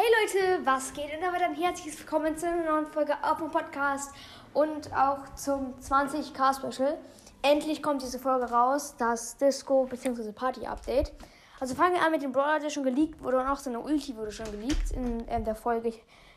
Hey 0.00 0.06
Leute, 0.22 0.64
was 0.64 0.92
geht? 0.92 1.12
Und 1.12 1.20
damit 1.20 1.42
ein 1.42 1.56
herzliches 1.56 1.98
Willkommen 1.98 2.36
zu 2.36 2.46
einer 2.46 2.62
neuen 2.70 2.86
Folge 2.86 3.14
auf 3.20 3.38
dem 3.38 3.50
Podcast 3.50 4.14
und 4.54 4.92
auch 4.94 5.34
zum 5.34 5.74
20k 5.80 6.54
Special. 6.54 6.96
Endlich 7.42 7.82
kommt 7.82 8.02
diese 8.02 8.20
Folge 8.20 8.48
raus, 8.48 8.94
das 8.96 9.36
Disco 9.38 9.86
bzw. 9.86 10.30
Party 10.30 10.64
Update. 10.66 11.12
Also 11.58 11.74
fangen 11.74 11.94
wir 11.94 12.02
an 12.02 12.12
mit 12.12 12.22
dem 12.22 12.30
Brawler, 12.30 12.60
der 12.60 12.70
schon 12.70 12.84
geleakt 12.84 13.20
wurde 13.20 13.40
und 13.40 13.48
auch 13.48 13.58
seine 13.58 13.80
Ulti 13.80 14.16
wurde 14.16 14.30
schon 14.30 14.48
geleakt 14.52 14.92
in 14.92 15.26
äh, 15.26 15.42
der 15.42 15.56
Folge, 15.56 15.88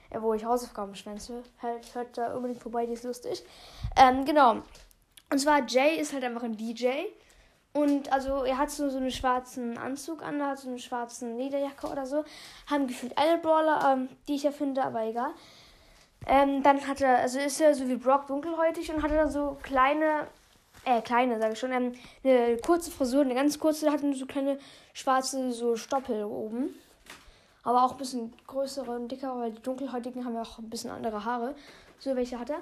äh, 0.10 0.20
wo 0.20 0.34
ich 0.34 0.44
Hausaufgaben 0.44 0.96
schwänze. 0.96 1.44
Hört, 1.60 1.94
hört 1.94 2.18
da 2.18 2.34
unbedingt 2.34 2.64
vorbei, 2.64 2.88
die 2.88 2.94
ist 2.94 3.04
lustig. 3.04 3.44
Ähm, 3.96 4.26
genau. 4.26 4.64
Und 5.32 5.38
zwar 5.38 5.68
Jay 5.68 6.00
ist 6.00 6.14
halt 6.14 6.24
einfach 6.24 6.42
ein 6.42 6.58
DJ. 6.58 6.88
Und 7.74 8.12
also 8.12 8.44
er 8.44 8.58
hat 8.58 8.70
so, 8.70 8.90
so 8.90 8.98
einen 8.98 9.12
schwarzen 9.12 9.78
Anzug 9.78 10.24
an, 10.24 10.46
hat 10.46 10.60
so 10.60 10.70
eine 10.70 10.80
schwarze 10.80 11.32
Lederjacke 11.34 11.88
oder 11.88 12.06
so. 12.06 12.26
Haben 12.70 12.88
gefühlt 12.88 13.18
alle 13.18 13.38
Brawler, 13.38 13.94
ähm, 13.94 14.10
die 14.28 14.36
ich 14.36 14.44
ja 14.44 14.52
finde, 14.52 14.84
aber 14.84 15.04
egal. 15.04 15.32
Ähm, 16.28 16.62
dann 16.64 16.86
hat 16.86 17.02
er, 17.02 17.20
also 17.20 17.40
ist 17.40 17.62
er 17.62 17.74
so 17.74 17.88
wie 17.88 17.96
Brock 17.96 18.28
dunkelhäutig 18.28 18.94
und 18.94 19.02
hat 19.02 19.12
dann 19.12 19.32
so 19.32 19.58
kleine, 19.64 20.28
äh, 20.86 21.02
kleine, 21.02 21.40
sage 21.40 21.54
ich 21.54 21.60
schon, 21.60 21.72
ähm, 21.72 21.94
eine 22.24 22.58
kurze 22.58 22.92
Frisur, 22.92 23.22
eine 23.22 23.36
ganz 23.36 23.58
kurze, 23.58 23.90
hat 23.90 24.02
so 24.14 24.26
kleine 24.26 24.60
schwarze 24.94 25.52
so 25.52 25.78
Stoppel 25.78 26.26
oben. 26.26 26.76
Aber 27.64 27.84
auch 27.84 27.94
ein 27.94 27.98
bisschen 27.98 28.34
größere 28.48 28.92
und 28.92 29.08
dickere, 29.08 29.40
weil 29.40 29.52
die 29.52 29.62
dunkelhäutigen 29.62 30.26
haben 30.26 30.34
ja 30.34 30.42
auch 30.42 30.60
ein 30.60 30.70
bisschen 30.70 30.90
andere 30.90 31.24
Haare. 31.24 31.56
So 32.00 32.16
welche 32.16 32.40
hat 32.40 32.50
er. 32.50 32.60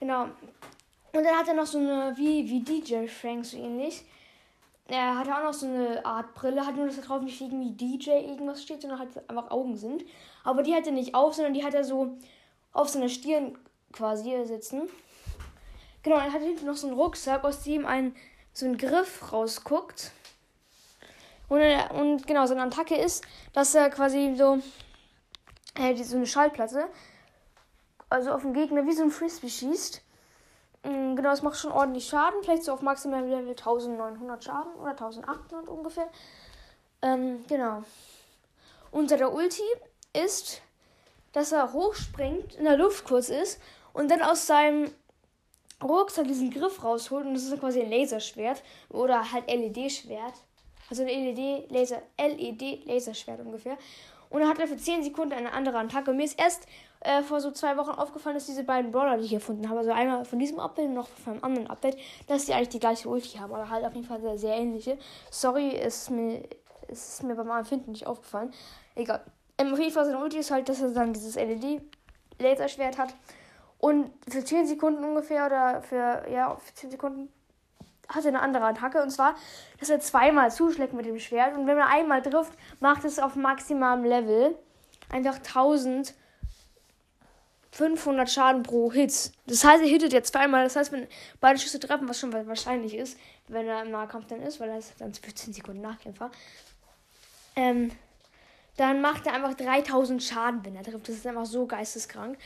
Genau. 0.00 0.24
Und 0.24 1.24
dann 1.24 1.36
hat 1.36 1.48
er 1.48 1.54
noch 1.54 1.66
so 1.66 1.78
eine, 1.78 2.14
wie, 2.16 2.48
wie 2.48 2.60
DJ 2.60 3.06
Frank, 3.06 3.44
so 3.44 3.56
ähnlich. 3.56 4.04
Er 4.88 5.18
hat 5.18 5.28
auch 5.28 5.42
noch 5.42 5.52
so 5.52 5.66
eine 5.66 6.04
Art 6.04 6.34
Brille, 6.34 6.64
hat 6.64 6.74
nur, 6.74 6.86
dass 6.86 6.96
da 6.96 7.02
drauf 7.02 7.20
nicht 7.20 7.40
irgendwie 7.40 7.72
DJ 7.72 8.10
irgendwas 8.10 8.62
steht, 8.62 8.80
sondern 8.80 8.98
halt 8.98 9.28
einfach 9.28 9.50
Augen 9.50 9.76
sind. 9.76 10.04
Aber 10.44 10.62
die 10.62 10.74
hat 10.74 10.86
er 10.86 10.92
nicht 10.92 11.14
auf, 11.14 11.34
sondern 11.34 11.52
die 11.52 11.62
hat 11.62 11.74
er 11.74 11.84
so 11.84 12.16
auf 12.72 12.88
seiner 12.88 13.10
Stirn 13.10 13.58
quasi 13.92 14.34
sitzen. 14.46 14.88
Genau, 16.02 16.16
er 16.16 16.32
hat 16.32 16.40
hinten 16.40 16.64
noch 16.64 16.76
so 16.76 16.86
einen 16.86 16.96
Rucksack, 16.96 17.44
aus 17.44 17.62
dem 17.64 17.84
ein 17.84 18.14
so 18.54 18.64
ein 18.64 18.78
Griff 18.78 19.30
rausguckt. 19.30 20.10
Und, 21.48 21.60
und 21.94 22.26
genau, 22.26 22.46
seine 22.46 22.62
Attacke 22.62 22.96
ist, 22.96 23.24
dass 23.52 23.74
er 23.74 23.90
quasi 23.90 24.34
so, 24.36 24.58
äh, 25.74 25.94
so 26.02 26.16
eine 26.16 26.26
Schallplatte, 26.26 26.88
also 28.08 28.32
auf 28.32 28.42
den 28.42 28.54
Gegner 28.54 28.86
wie 28.86 28.92
so 28.92 29.02
ein 29.02 29.10
Frisbee 29.10 29.48
schießt. 29.48 30.02
Mm, 30.88 31.16
genau, 31.16 31.32
es 31.32 31.42
macht 31.42 31.58
schon 31.58 31.72
ordentlich 31.72 32.06
Schaden. 32.06 32.42
Vielleicht 32.42 32.64
so 32.64 32.72
auf 32.72 32.82
maximal 32.82 33.22
Level 33.22 33.50
1900 33.50 34.42
Schaden 34.42 34.74
oder 34.74 34.90
1800 34.90 35.68
ungefähr. 35.68 36.08
Ähm, 37.02 37.44
genau. 37.48 37.82
Und 38.90 39.10
der 39.10 39.32
Ulti 39.32 39.62
ist, 40.14 40.62
dass 41.32 41.52
er 41.52 41.72
hochspringt, 41.72 42.54
in 42.54 42.64
der 42.64 42.78
Luft 42.78 43.04
kurz 43.04 43.28
ist 43.28 43.60
und 43.92 44.10
dann 44.10 44.22
aus 44.22 44.46
seinem 44.46 44.90
Rucksack 45.82 46.26
diesen 46.26 46.50
Griff 46.50 46.82
rausholt. 46.82 47.26
Und 47.26 47.34
das 47.34 47.44
ist 47.44 47.60
quasi 47.60 47.82
ein 47.82 47.90
Laserschwert 47.90 48.62
oder 48.88 49.30
halt 49.30 49.46
LED-Schwert. 49.46 50.34
Also 50.88 51.02
ein 51.02 51.08
LED-Laser, 51.08 52.00
LED-Laserschwert 52.18 53.40
ungefähr. 53.40 53.76
Und 54.30 54.40
dann 54.40 54.48
hat 54.48 54.58
er 54.58 54.66
für 54.66 54.76
10 54.76 55.04
Sekunden 55.04 55.34
eine 55.34 55.52
andere 55.52 55.78
Attacke. 55.78 56.12
Mir 56.12 56.24
ist 56.24 56.38
erst 56.38 56.66
äh, 57.00 57.22
vor 57.22 57.40
so 57.40 57.50
zwei 57.50 57.76
Wochen 57.76 57.90
aufgefallen, 57.90 58.34
dass 58.34 58.46
diese 58.46 58.64
beiden 58.64 58.90
Brawler, 58.90 59.18
die 59.18 59.24
ich 59.24 59.30
gefunden 59.30 59.68
habe, 59.68 59.80
also 59.80 59.92
einmal 59.92 60.24
von 60.24 60.38
diesem 60.38 60.58
Update 60.58 60.86
und 60.86 60.94
noch 60.94 61.08
von 61.08 61.34
einem 61.34 61.44
anderen 61.44 61.66
Update, 61.68 61.96
dass 62.26 62.46
die 62.46 62.54
eigentlich 62.54 62.70
die 62.70 62.80
gleiche 62.80 63.08
Ulti 63.08 63.38
haben. 63.38 63.52
Oder 63.52 63.70
halt 63.70 63.84
auf 63.84 63.94
jeden 63.94 64.06
Fall 64.06 64.20
sehr, 64.20 64.38
sehr 64.38 64.56
ähnliche. 64.56 64.98
Sorry, 65.30 65.68
ist 65.68 66.10
mir, 66.10 66.42
ist 66.88 67.22
mir 67.22 67.34
beim 67.34 67.50
Empfinden 67.50 67.92
nicht 67.92 68.06
aufgefallen. 68.06 68.52
Egal. 68.94 69.22
Ähm, 69.58 69.72
auf 69.72 69.78
jeden 69.78 69.92
Fall 69.92 70.04
seine 70.04 70.18
Ulti 70.18 70.38
ist 70.38 70.50
halt, 70.50 70.68
dass 70.68 70.80
er 70.80 70.90
dann 70.90 71.12
dieses 71.12 71.36
LED-Laserschwert 71.36 72.98
hat. 72.98 73.14
Und 73.78 74.10
für 74.28 74.44
10 74.44 74.66
Sekunden 74.66 75.04
ungefähr, 75.04 75.46
oder 75.46 75.82
für, 75.82 76.28
ja, 76.30 76.56
für 76.56 76.74
10 76.74 76.90
Sekunden 76.90 77.28
hat 78.08 78.24
er 78.24 78.28
eine 78.28 78.40
andere 78.40 78.64
Attacke. 78.64 79.02
Und 79.02 79.10
zwar, 79.10 79.36
dass 79.78 79.90
er 79.90 80.00
zweimal 80.00 80.50
zuschlägt 80.50 80.94
mit 80.94 81.06
dem 81.06 81.18
Schwert. 81.20 81.56
Und 81.56 81.66
wenn 81.66 81.78
er 81.78 81.86
einmal 81.86 82.22
trifft, 82.22 82.52
macht 82.80 83.04
es 83.04 83.18
auf 83.18 83.36
maximalem 83.36 84.04
Level 84.04 84.56
einfach 85.10 85.38
1500 87.80 88.28
Schaden 88.28 88.62
pro 88.62 88.92
Hit. 88.92 89.32
Das 89.46 89.64
heißt, 89.64 89.82
er 89.82 89.88
hittet 89.88 90.12
jetzt 90.12 90.32
zweimal. 90.32 90.64
Das 90.64 90.76
heißt, 90.76 90.90
wenn 90.92 91.06
beide 91.40 91.58
Schüsse 91.58 91.78
treffen, 91.78 92.08
was 92.08 92.18
schon 92.18 92.32
wahrscheinlich 92.32 92.94
ist, 92.94 93.18
wenn 93.46 93.66
er 93.68 93.82
im 93.82 93.90
Nahkampf 93.90 94.26
dann 94.26 94.42
ist, 94.42 94.58
weil 94.58 94.68
er 94.68 94.78
ist 94.78 94.94
dann 94.98 95.14
für 95.14 95.34
10 95.34 95.52
Sekunden 95.52 95.80
Nachkämpfer, 95.80 96.30
ähm, 97.56 97.90
dann 98.76 99.00
macht 99.00 99.26
er 99.26 99.34
einfach 99.34 99.54
3000 99.54 100.22
Schaden, 100.22 100.64
wenn 100.64 100.76
er 100.76 100.82
trifft. 100.82 101.08
Das 101.08 101.16
ist 101.16 101.26
einfach 101.26 101.46
so 101.46 101.66
geisteskrank. 101.66 102.38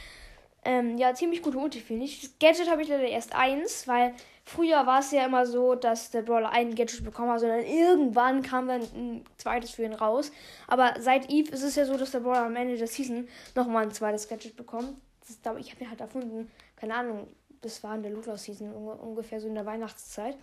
Ähm, 0.65 0.97
ja, 0.97 1.12
ziemlich 1.15 1.43
gute 1.43 1.59
Ulti, 1.59 1.81
finde 1.81 2.04
ich. 2.04 2.20
Das 2.20 2.38
Gadget 2.38 2.70
habe 2.70 2.82
ich 2.82 2.88
leider 2.88 3.09
erst 3.09 3.34
eins, 3.34 3.88
weil 3.88 4.14
früher 4.44 4.87
war 4.87 5.00
es 5.00 5.10
ja 5.10 5.25
immer 5.25 5.44
so, 5.44 5.75
dass 5.75 6.10
der 6.10 6.22
Brawler 6.22 6.50
ein 6.50 6.75
Gadget 6.75 7.04
bekommen 7.04 7.32
hat, 7.32 7.41
sondern 7.41 7.64
irgendwann 7.64 8.43
kam 8.43 8.69
dann 8.69 8.82
ein 8.82 9.25
zweites 9.38 9.72
für 9.72 9.82
ihn 9.82 9.94
raus. 9.94 10.31
Aber 10.69 10.94
seit 11.00 11.31
Eve 11.31 11.50
ist 11.50 11.64
es 11.64 11.75
ja 11.75 11.84
so, 11.84 11.97
dass 11.97 12.12
der 12.12 12.20
Brawler 12.20 12.47
am 12.47 12.56
Ende 12.56 12.76
der 12.76 12.87
Season 12.87 13.28
nochmal 13.54 13.84
ein 13.84 13.93
zweites 13.93 14.28
Gadget 14.28 14.56
bekommt. 14.56 14.94
Das, 15.27 15.56
ich 15.59 15.71
habe 15.71 15.84
mir 15.84 15.91
halt 15.91 16.00
erfunden, 16.00 16.50
keine 16.77 16.94
Ahnung, 16.94 17.28
das 17.60 17.83
war 17.83 17.94
in 17.94 18.03
der 18.03 18.12
Looter-Season 18.12 18.72
ungefähr 18.72 19.41
so 19.41 19.47
in 19.47 19.55
der 19.55 19.66
Weihnachtszeit. 19.66 20.37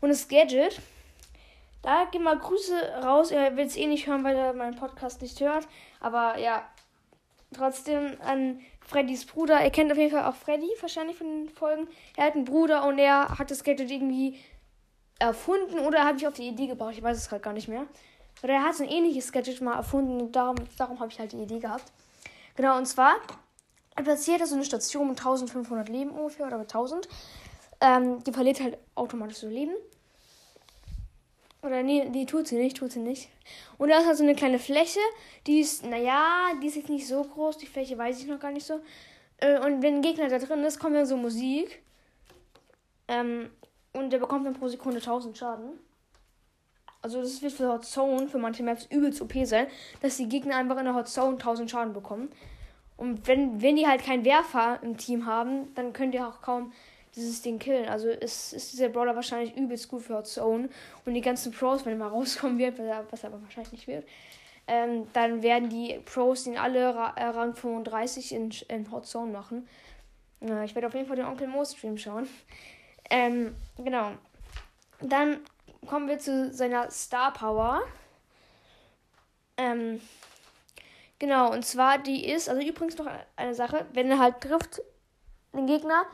Und 0.00 0.08
das 0.08 0.26
Gadget, 0.26 0.80
da 1.82 2.06
gehen 2.06 2.22
mal 2.22 2.38
Grüße 2.38 3.02
raus. 3.02 3.30
Er 3.30 3.56
will 3.56 3.66
es 3.66 3.76
eh 3.76 3.86
nicht 3.86 4.06
hören, 4.06 4.24
weil 4.24 4.36
er 4.36 4.52
meinen 4.54 4.76
Podcast 4.76 5.20
nicht 5.20 5.40
hört. 5.40 5.68
Aber 6.00 6.38
ja, 6.38 6.66
trotzdem 7.52 8.16
an 8.20 8.60
Freddys 8.80 9.26
Bruder. 9.26 9.60
Er 9.60 9.70
kennt 9.70 9.92
auf 9.92 9.98
jeden 9.98 10.10
Fall 10.10 10.24
auch 10.24 10.34
Freddy, 10.34 10.68
wahrscheinlich 10.80 11.16
von 11.16 11.26
den 11.26 11.48
Folgen. 11.50 11.88
Er 12.16 12.26
hat 12.26 12.34
einen 12.34 12.44
Bruder 12.44 12.86
und 12.86 12.98
er 12.98 13.38
hat 13.38 13.50
das 13.50 13.64
Gadget 13.64 13.90
irgendwie 13.90 14.38
erfunden 15.18 15.78
oder 15.80 16.04
habe 16.04 16.18
ich 16.18 16.26
auf 16.26 16.34
die 16.34 16.48
Idee 16.48 16.66
gebracht. 16.66 16.94
Ich 16.96 17.02
weiß 17.02 17.16
es 17.16 17.28
gerade 17.28 17.42
gar 17.42 17.52
nicht 17.52 17.68
mehr. 17.68 17.86
Oder 18.42 18.54
er 18.54 18.64
hat 18.64 18.74
so 18.74 18.82
ein 18.82 18.90
ähnliches 18.90 19.30
Gadget 19.30 19.60
mal 19.60 19.76
erfunden 19.76 20.20
und 20.20 20.32
darum, 20.32 20.56
darum 20.76 20.98
habe 21.00 21.12
ich 21.12 21.18
halt 21.18 21.32
die 21.32 21.42
Idee 21.42 21.58
gehabt. 21.58 21.84
Genau, 22.56 22.76
und 22.76 22.86
zwar 22.86 23.14
er 23.94 24.04
platziert 24.04 24.40
er 24.40 24.46
so 24.46 24.54
eine 24.54 24.64
Station 24.64 25.08
mit 25.08 25.18
1500 25.18 25.88
Leben 25.88 26.10
ungefähr 26.10 26.46
oder 26.46 26.58
mit 26.58 26.68
1000. 26.68 27.08
Ähm, 27.80 28.22
die 28.24 28.32
verliert 28.32 28.60
halt 28.60 28.78
automatisch 28.94 29.38
so 29.38 29.48
Leben. 29.48 29.74
Oder 31.62 31.82
nee, 31.82 32.08
die 32.08 32.26
tut 32.26 32.48
sie 32.48 32.56
nicht, 32.56 32.76
tut 32.76 32.92
sie 32.92 32.98
nicht. 32.98 33.28
Und 33.78 33.88
da 33.88 33.98
ist 33.98 34.06
halt 34.06 34.16
so 34.16 34.24
eine 34.24 34.34
kleine 34.34 34.58
Fläche, 34.58 34.98
die 35.46 35.60
ist, 35.60 35.84
naja, 35.84 36.50
die 36.60 36.66
ist 36.66 36.76
jetzt 36.76 36.88
nicht 36.88 37.06
so 37.06 37.22
groß, 37.22 37.58
die 37.58 37.66
Fläche 37.66 37.96
weiß 37.96 38.20
ich 38.20 38.26
noch 38.26 38.40
gar 38.40 38.50
nicht 38.50 38.66
so. 38.66 38.80
Äh, 39.38 39.58
und 39.60 39.82
wenn 39.82 39.96
ein 39.96 40.02
Gegner 40.02 40.28
da 40.28 40.38
drin 40.38 40.64
ist, 40.64 40.80
kommt 40.80 40.96
dann 40.96 41.06
so 41.06 41.16
Musik. 41.16 41.82
Ähm, 43.08 43.50
und 43.92 44.10
der 44.10 44.18
bekommt 44.18 44.46
dann 44.46 44.54
pro 44.54 44.68
Sekunde 44.68 44.98
1000 44.98 45.36
Schaden. 45.36 45.78
Also 47.00 47.20
das 47.20 47.42
wird 47.42 47.52
für 47.52 47.68
Hot 47.68 47.84
Zone, 47.84 48.28
für 48.28 48.38
manche 48.38 48.62
Maps 48.62 48.86
übelst 48.86 49.20
OP 49.20 49.34
sein, 49.44 49.66
dass 50.00 50.16
die 50.16 50.28
Gegner 50.28 50.56
einfach 50.56 50.78
in 50.78 50.84
der 50.84 50.94
Hot 50.94 51.08
Zone 51.08 51.32
1000 51.32 51.70
Schaden 51.70 51.92
bekommen. 51.92 52.30
Und 53.02 53.26
wenn, 53.26 53.60
wenn 53.60 53.74
die 53.74 53.88
halt 53.88 54.04
keinen 54.04 54.24
Werfer 54.24 54.78
im 54.80 54.96
Team 54.96 55.26
haben, 55.26 55.74
dann 55.74 55.92
könnt 55.92 56.14
ihr 56.14 56.24
auch 56.24 56.40
kaum 56.40 56.72
dieses 57.16 57.42
Ding 57.42 57.58
killen. 57.58 57.88
Also 57.88 58.08
ist, 58.08 58.52
ist 58.52 58.72
dieser 58.72 58.90
Brawler 58.90 59.16
wahrscheinlich 59.16 59.56
übelst 59.56 59.88
gut 59.88 60.02
für 60.02 60.14
Hot 60.14 60.28
Zone. 60.28 60.68
Und 61.04 61.14
die 61.14 61.20
ganzen 61.20 61.50
Pros, 61.50 61.84
wenn 61.84 61.94
er 61.94 61.98
mal 61.98 62.06
rauskommen 62.16 62.58
wird, 62.58 62.78
was 63.10 63.24
aber 63.24 63.42
wahrscheinlich 63.42 63.72
nicht 63.72 63.88
wird, 63.88 64.06
ähm, 64.68 65.08
dann 65.14 65.42
werden 65.42 65.68
die 65.68 66.00
Pros 66.04 66.44
den 66.44 66.56
alle 66.56 66.94
Ra 66.94 67.12
äh, 67.16 67.24
Rang 67.24 67.56
35 67.56 68.32
in, 68.36 68.52
in 68.68 68.88
Hot 68.92 69.04
Zone 69.04 69.32
machen. 69.32 69.68
Äh, 70.40 70.64
ich 70.64 70.76
werde 70.76 70.86
auf 70.86 70.94
jeden 70.94 71.08
Fall 71.08 71.16
den 71.16 71.26
Onkel 71.26 71.48
Mo 71.48 71.64
Stream 71.64 71.98
schauen. 71.98 72.28
Ähm, 73.10 73.56
genau. 73.78 74.12
Dann 75.00 75.40
kommen 75.88 76.06
wir 76.06 76.20
zu 76.20 76.54
seiner 76.54 76.88
Star 76.92 77.32
Power. 77.32 77.82
Ähm, 79.56 80.00
genau, 81.22 81.52
und 81.52 81.64
zwar 81.64 81.98
die 81.98 82.28
ist, 82.28 82.48
also 82.48 82.60
übrigens 82.60 82.98
noch 82.98 83.06
eine 83.36 83.54
Sache, 83.54 83.86
wenn 83.92 84.10
er 84.10 84.18
halt 84.18 84.40
trifft, 84.40 84.82
den 85.52 85.68
Gegner, 85.68 86.04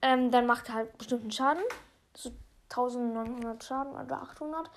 ähm, 0.00 0.30
dann 0.30 0.46
macht 0.46 0.68
er 0.68 0.74
halt 0.74 0.96
bestimmten 0.96 1.32
Schaden. 1.32 1.62
So 2.14 2.30
1900 2.70 3.64
Schaden 3.64 3.92
oder 3.92 4.22
800. 4.22 4.70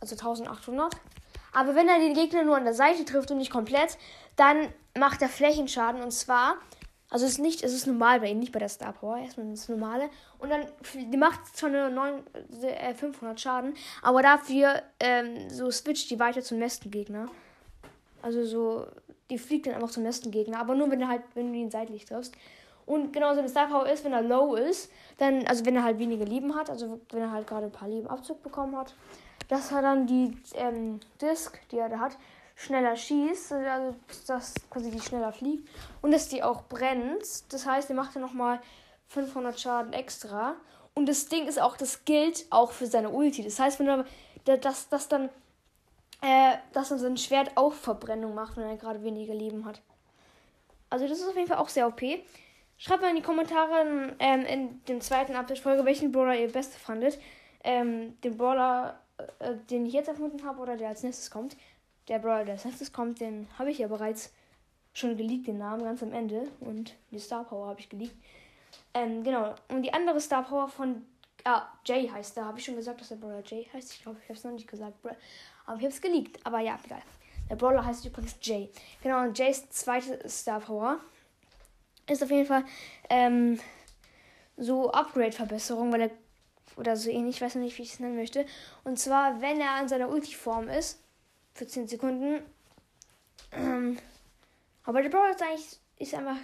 Also 0.00 0.14
1800. 0.14 0.96
Aber 1.52 1.74
wenn 1.74 1.88
er 1.88 1.98
den 1.98 2.14
Gegner 2.14 2.42
nur 2.42 2.56
an 2.56 2.64
der 2.64 2.72
Seite 2.72 3.04
trifft 3.04 3.30
und 3.30 3.36
nicht 3.36 3.52
komplett, 3.52 3.98
dann 4.36 4.72
macht 4.96 5.20
er 5.20 5.28
Flächenschaden. 5.28 6.02
Und 6.02 6.12
zwar, 6.12 6.54
also 7.10 7.26
es 7.26 7.32
ist 7.32 7.40
nicht, 7.40 7.62
es 7.62 7.74
ist 7.74 7.86
normal 7.86 8.20
bei 8.20 8.30
ihm, 8.30 8.38
nicht 8.38 8.52
bei 8.52 8.60
der 8.60 8.70
Star 8.70 8.92
Power, 8.92 9.18
erstmal 9.18 9.50
das 9.50 9.68
normale. 9.68 10.08
Und 10.38 10.48
dann, 10.48 10.66
die 10.94 11.18
macht 11.18 11.54
zwar 11.54 11.68
nur 11.68 11.90
9, 11.90 12.22
äh, 12.62 12.94
500 12.94 13.38
Schaden, 13.38 13.74
aber 14.00 14.22
dafür 14.22 14.82
ähm, 15.00 15.50
so 15.50 15.70
switcht 15.70 16.10
die 16.10 16.18
weiter 16.18 16.40
zum 16.40 16.58
nächsten 16.58 16.90
Gegner. 16.90 17.28
Also 18.24 18.44
so, 18.44 18.86
die 19.28 19.38
fliegt 19.38 19.66
dann 19.66 19.74
einfach 19.74 19.90
zum 19.90 20.02
nächsten 20.02 20.30
Gegner, 20.30 20.58
aber 20.58 20.74
nur 20.74 20.90
wenn 20.90 21.00
du 21.00 21.08
halt, 21.08 21.22
wenn 21.34 21.52
du 21.52 21.58
ihn 21.58 21.70
seitlich 21.70 22.06
triffst. 22.06 22.34
Und 22.86 23.12
genauso 23.12 23.40
eine 23.40 23.48
Star 23.48 23.68
Power 23.68 23.86
ist, 23.86 24.04
wenn 24.04 24.12
er 24.12 24.22
low 24.22 24.54
ist, 24.54 24.90
dann, 25.18 25.46
also 25.46 25.64
wenn 25.66 25.76
er 25.76 25.84
halt 25.84 25.98
wenige 25.98 26.24
Leben 26.24 26.54
hat, 26.54 26.70
also 26.70 27.00
wenn 27.10 27.22
er 27.22 27.32
halt 27.32 27.46
gerade 27.46 27.66
ein 27.66 27.72
paar 27.72 27.88
Leben 27.88 28.06
Abzug 28.06 28.42
bekommen 28.42 28.76
hat, 28.76 28.94
dass 29.48 29.72
er 29.72 29.82
dann 29.82 30.06
die 30.06 30.36
ähm, 30.54 31.00
Disc, 31.20 31.58
die 31.70 31.78
er 31.78 31.88
da 31.88 31.98
hat, 31.98 32.16
schneller 32.56 32.96
schießt, 32.96 33.52
also 33.52 33.96
dass 34.26 34.54
quasi 34.70 34.90
die 34.90 35.00
schneller 35.00 35.32
fliegt 35.32 35.68
und 36.00 36.12
dass 36.12 36.28
die 36.28 36.42
auch 36.42 36.62
brennt. 36.64 37.52
Das 37.52 37.66
heißt, 37.66 37.90
er 37.90 37.96
macht 37.96 38.14
dann 38.16 38.22
nochmal 38.22 38.60
500 39.08 39.58
Schaden 39.60 39.92
extra. 39.92 40.54
Und 40.94 41.08
das 41.08 41.26
Ding 41.26 41.46
ist 41.46 41.60
auch, 41.60 41.76
das 41.76 42.04
gilt 42.04 42.46
auch 42.50 42.70
für 42.72 42.86
seine 42.86 43.10
Ulti. 43.10 43.42
Das 43.42 43.58
heißt, 43.58 43.80
wenn 43.80 43.88
er 43.88 44.58
das, 44.58 44.88
das 44.88 45.08
dann, 45.08 45.28
äh, 46.24 46.56
dass 46.72 46.88
dann 46.88 46.98
sein 46.98 47.18
Schwert 47.18 47.52
auch 47.54 47.74
Verbrennung 47.74 48.34
macht, 48.34 48.56
wenn 48.56 48.64
er 48.64 48.78
gerade 48.78 49.02
weniger 49.02 49.34
Leben 49.34 49.66
hat. 49.66 49.82
Also 50.88 51.06
das 51.06 51.18
ist 51.18 51.28
auf 51.28 51.36
jeden 51.36 51.48
Fall 51.48 51.58
auch 51.58 51.68
sehr 51.68 51.86
OP. 51.86 52.02
Schreibt 52.78 53.02
mal 53.02 53.10
in 53.10 53.16
die 53.16 53.22
Kommentare 53.22 54.16
ähm, 54.18 54.46
in 54.46 54.84
dem 54.86 55.02
zweiten 55.02 55.36
Update-Folge, 55.36 55.84
welchen 55.84 56.12
Brawler 56.12 56.34
ihr 56.34 56.50
beste 56.50 56.78
fandet. 56.78 57.18
Ähm, 57.62 58.18
den 58.22 58.38
Brawler, 58.38 59.00
äh, 59.38 59.54
den 59.70 59.84
ich 59.84 59.92
jetzt 59.92 60.08
erfunden 60.08 60.44
habe 60.46 60.60
oder 60.60 60.78
der 60.78 60.88
als 60.88 61.02
nächstes 61.02 61.30
kommt. 61.30 61.58
Der 62.08 62.18
Brawler, 62.18 62.44
der 62.44 62.54
als 62.54 62.64
nächstes 62.64 62.92
kommt, 62.92 63.20
den 63.20 63.46
habe 63.58 63.70
ich 63.70 63.78
ja 63.78 63.88
bereits 63.88 64.32
schon 64.94 65.18
geleakt, 65.18 65.46
den 65.46 65.58
Namen 65.58 65.84
ganz 65.84 66.02
am 66.02 66.12
Ende. 66.14 66.48
Und 66.60 66.94
die 67.10 67.18
Star 67.18 67.44
Power 67.44 67.66
habe 67.66 67.80
ich 67.80 67.90
geleakt. 67.90 68.16
Ähm, 68.94 69.22
genau. 69.22 69.54
Und 69.68 69.82
die 69.82 69.92
andere 69.92 70.20
Star 70.20 70.42
Power 70.42 70.68
von. 70.68 71.04
Ah, 71.44 71.66
Jay 71.84 72.08
heißt 72.08 72.38
da. 72.38 72.46
Habe 72.46 72.58
ich 72.58 72.64
schon 72.64 72.76
gesagt, 72.76 73.02
dass 73.02 73.08
der 73.08 73.16
Brawler 73.16 73.42
Jay 73.44 73.68
heißt? 73.74 73.92
Ich 73.92 74.02
glaube, 74.02 74.18
ich 74.22 74.28
habe 74.30 74.38
es 74.38 74.44
noch 74.44 74.52
nicht 74.52 74.68
gesagt. 74.68 74.96
Aber 75.66 75.76
ich 75.76 75.84
habe 75.84 75.94
es 75.94 76.00
geleakt. 76.00 76.44
Aber 76.44 76.60
ja, 76.60 76.78
egal. 76.84 77.02
Der 77.48 77.56
Brawler 77.56 77.84
heißt 77.84 78.04
übrigens 78.04 78.36
Jay. 78.40 78.70
Genau, 79.02 79.22
und 79.22 79.38
Jays 79.38 79.68
zweite 79.70 80.28
Star 80.28 80.60
Power 80.60 80.98
ist 82.08 82.22
auf 82.22 82.30
jeden 82.30 82.46
Fall 82.46 82.64
ähm, 83.10 83.58
so 84.56 84.90
Upgrade-Verbesserung, 84.90 85.92
weil 85.92 86.02
er. 86.02 86.10
Oder 86.76 86.96
so 86.96 87.08
ähnlich, 87.08 87.36
ich 87.36 87.42
weiß 87.42 87.54
noch 87.54 87.62
nicht, 87.62 87.78
wie 87.78 87.82
ich 87.82 87.92
es 87.92 88.00
nennen 88.00 88.16
möchte. 88.16 88.46
Und 88.82 88.98
zwar, 88.98 89.40
wenn 89.40 89.60
er 89.60 89.72
an 89.72 89.88
seiner 89.88 90.08
Ulti-Form 90.08 90.68
ist, 90.68 90.98
für 91.54 91.68
10 91.68 91.86
Sekunden. 91.86 92.42
Ähm, 93.52 93.96
aber 94.82 95.00
der 95.00 95.08
Brawler 95.08 95.30
ist 95.30 95.42
eigentlich 95.42 95.78
ist 95.98 96.14
einfach, 96.14 96.36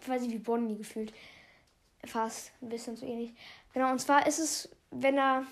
ich, 0.00 0.30
wie 0.30 0.38
Bonnie 0.38 0.76
gefühlt. 0.76 1.12
Fast 2.04 2.52
ein 2.60 2.68
bisschen 2.68 2.96
so 2.96 3.06
ähnlich. 3.06 3.32
Genau, 3.72 3.90
und 3.90 4.00
zwar 4.00 4.26
ist 4.26 4.38
es, 4.38 4.68
wenn 4.90 5.18
er 5.18 5.44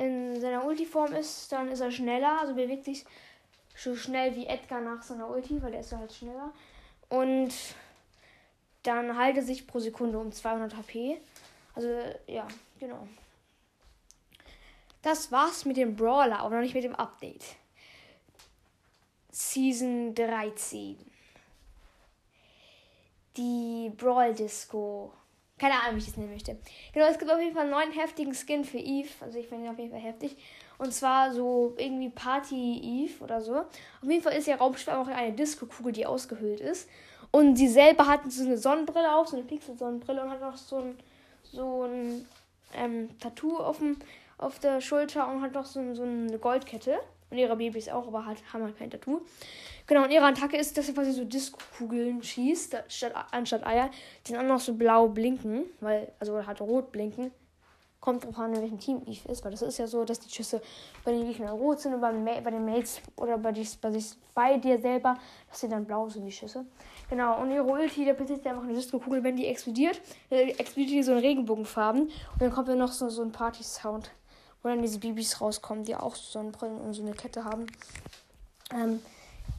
in 0.00 0.40
seiner 0.40 0.64
Ulti-Form 0.64 1.12
ist, 1.12 1.52
dann 1.52 1.68
ist 1.68 1.80
er 1.80 1.90
schneller, 1.90 2.40
also 2.40 2.54
bewegt 2.54 2.84
sich 2.84 3.04
so 3.76 3.94
schnell 3.94 4.34
wie 4.34 4.46
Edgar 4.46 4.80
nach 4.80 5.02
seiner 5.02 5.28
Ulti, 5.28 5.62
weil 5.62 5.74
er 5.74 5.80
ist 5.80 5.92
halt 5.92 6.12
schneller. 6.12 6.52
Und 7.08 7.52
dann 8.82 9.16
heilt 9.16 9.36
er 9.36 9.42
sich 9.42 9.66
pro 9.66 9.78
Sekunde 9.78 10.18
um 10.18 10.32
200 10.32 10.76
HP. 10.76 11.20
Also, 11.74 11.88
ja, 12.26 12.46
genau. 12.78 13.06
Das 15.02 15.30
war's 15.32 15.64
mit 15.64 15.76
dem 15.76 15.96
Brawler, 15.96 16.40
aber 16.40 16.56
noch 16.56 16.62
nicht 16.62 16.74
mit 16.74 16.84
dem 16.84 16.94
Update. 16.94 17.44
Season 19.30 20.14
13 20.14 21.10
die 23.36 23.90
Brawl 23.96 24.34
Disco. 24.34 25.12
Keine 25.60 25.74
Ahnung, 25.74 25.96
wie 25.96 25.98
ich 25.98 26.06
das 26.06 26.16
nennen 26.16 26.32
möchte. 26.32 26.56
Genau, 26.94 27.06
es 27.06 27.18
gibt 27.18 27.30
auf 27.30 27.38
jeden 27.38 27.52
Fall 27.52 27.64
einen 27.64 27.72
neuen 27.72 27.92
heftigen 27.92 28.32
Skin 28.32 28.64
für 28.64 28.78
Eve. 28.78 29.10
Also 29.20 29.38
ich 29.38 29.46
finde 29.46 29.66
ihn 29.66 29.70
auf 29.70 29.78
jeden 29.78 29.90
Fall 29.90 30.00
heftig. 30.00 30.34
Und 30.78 30.94
zwar 30.94 31.34
so 31.34 31.74
irgendwie 31.76 32.08
Party 32.08 32.80
Eve 32.82 33.22
oder 33.22 33.42
so. 33.42 33.56
Auf 33.56 33.68
jeden 34.08 34.22
Fall 34.22 34.32
ist 34.32 34.46
ja 34.46 34.56
Raumschiff 34.56 34.88
auch 34.88 35.06
eine 35.06 35.32
Disco-Kugel, 35.32 35.92
die 35.92 36.06
ausgehöhlt 36.06 36.60
ist. 36.60 36.88
Und 37.30 37.56
sie 37.56 37.68
selber 37.68 38.06
hat 38.06 38.20
so 38.32 38.42
eine 38.42 38.56
Sonnenbrille 38.56 39.14
auf, 39.14 39.28
so 39.28 39.36
eine 39.36 39.44
Pixel-Sonnenbrille 39.44 40.22
und 40.22 40.30
hat 40.30 40.42
auch 40.42 40.56
so 40.56 40.78
ein, 40.78 40.98
so 41.42 41.82
ein 41.82 42.26
ähm, 42.74 43.10
Tattoo 43.20 43.58
auf, 43.58 43.78
dem, 43.78 43.98
auf 44.38 44.58
der 44.60 44.80
Schulter 44.80 45.28
und 45.28 45.42
hat 45.42 45.52
noch 45.52 45.66
so, 45.66 45.94
so 45.94 46.04
eine 46.04 46.38
Goldkette. 46.38 46.98
Und 47.28 47.36
ihre 47.36 47.54
Babys 47.54 47.90
auch, 47.90 48.06
aber 48.08 48.24
halt, 48.24 48.38
haben 48.50 48.64
halt 48.64 48.78
kein 48.78 48.90
Tattoo. 48.90 49.20
Genau, 49.90 50.04
und 50.04 50.12
ihre 50.12 50.24
Attacke 50.24 50.56
ist, 50.56 50.78
dass 50.78 50.86
sie 50.86 50.94
quasi 50.94 51.10
so 51.10 51.24
Disco-Kugeln 51.24 52.22
schießt, 52.22 52.76
statt, 52.86 53.12
anstatt 53.32 53.66
Eier, 53.66 53.90
die 54.24 54.32
dann 54.32 54.44
auch 54.44 54.48
noch 54.48 54.60
so 54.60 54.74
blau 54.74 55.08
blinken, 55.08 55.64
weil, 55.80 56.12
also 56.20 56.46
halt 56.46 56.60
rot 56.60 56.92
blinken. 56.92 57.32
Kommt 57.98 58.24
drauf 58.24 58.38
an, 58.38 58.54
in 58.54 58.62
welchem 58.62 58.78
Team 58.78 59.02
Eve 59.04 59.28
ist, 59.28 59.44
weil 59.44 59.50
das 59.50 59.62
ist 59.62 59.78
ja 59.78 59.88
so, 59.88 60.04
dass 60.04 60.20
die 60.20 60.30
Schüsse 60.32 60.62
bei 61.04 61.10
den 61.10 61.26
Gegnern 61.26 61.58
rot 61.58 61.80
sind 61.80 61.92
und 61.92 62.00
bei, 62.00 62.12
bei 62.12 62.50
den 62.52 62.64
Mates 62.64 63.00
oder 63.16 63.36
bei, 63.36 63.50
die, 63.50 63.66
bei, 63.80 63.90
sich, 63.90 64.12
bei 64.32 64.58
dir 64.58 64.78
selber, 64.78 65.18
dass 65.48 65.58
sie 65.58 65.68
dann 65.68 65.84
blau 65.84 66.08
sind, 66.08 66.24
die 66.24 66.30
Schüsse. 66.30 66.64
Genau, 67.08 67.42
und 67.42 67.50
ihre 67.50 67.64
Ulti, 67.64 68.04
da 68.04 68.12
besitzt 68.12 68.46
einfach 68.46 68.62
eine 68.62 68.74
Disco-Kugel, 68.74 69.24
wenn 69.24 69.34
die 69.34 69.48
explodiert, 69.48 70.00
äh, 70.30 70.52
explodiert 70.52 70.90
die 70.92 71.02
so 71.02 71.14
in 71.14 71.18
Regenbogenfarben 71.18 72.02
und 72.02 72.12
dann 72.38 72.52
kommt 72.52 72.68
ja 72.68 72.76
noch 72.76 72.92
so, 72.92 73.08
so 73.08 73.22
ein 73.22 73.32
Party-Sound, 73.32 74.12
wo 74.62 74.68
dann 74.68 74.82
diese 74.82 75.00
Babys 75.00 75.40
rauskommen, 75.40 75.82
die 75.82 75.96
auch 75.96 76.14
so 76.14 76.38
Sonnenbrillen 76.38 76.80
und 76.80 76.92
so 76.92 77.02
eine 77.02 77.14
Kette 77.14 77.44
haben. 77.44 77.66
Ähm, 78.72 79.00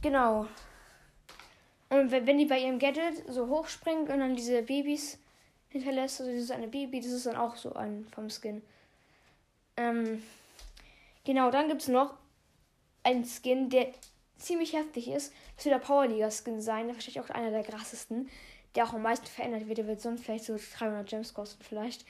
Genau. 0.02 0.48
Und 1.90 2.12
wenn 2.12 2.38
die 2.38 2.46
bei 2.46 2.60
ihrem 2.60 2.80
Gadget 2.80 3.24
so 3.28 3.48
hochspringt 3.48 4.10
und 4.10 4.20
dann 4.20 4.36
diese 4.36 4.62
Babys 4.62 5.20
hinterlässt, 5.70 6.22
also 6.22 6.32
dieses 6.32 6.52
eine 6.52 6.68
Baby, 6.68 7.02
das 7.02 7.12
ist 7.12 7.26
dann 7.26 7.36
auch 7.36 7.56
so 7.58 7.74
ein 7.74 8.08
vom 8.16 8.30
Skin. 8.30 8.62
Ähm, 9.78 10.24
genau, 11.26 11.52
dann 11.52 11.68
gibt 11.68 11.82
es 11.82 11.88
noch 11.90 12.14
einen 13.04 13.26
Skin, 13.26 13.70
der 13.70 13.88
ziemlich 14.38 14.74
heftig 14.74 15.10
ist. 15.10 15.34
Das 15.56 15.66
wird 15.66 15.76
der 15.76 15.86
Powerliga-Skin 15.86 16.62
sein. 16.62 16.88
Der 16.88 16.96
wahrscheinlich 16.96 17.20
auch 17.20 17.30
einer 17.30 17.52
der 17.52 17.64
krassesten, 17.64 18.30
der 18.76 18.86
auch 18.86 18.94
am 18.94 19.02
meisten 19.02 19.28
verändert 19.28 19.68
wird. 19.68 19.78
Der 19.78 19.88
wird 19.88 20.02
sonst 20.02 20.24
vielleicht 20.24 20.46
so 20.46 20.58
300 20.78 21.08
Gems 21.08 21.34
kosten, 21.34 21.64
vielleicht. 21.64 22.06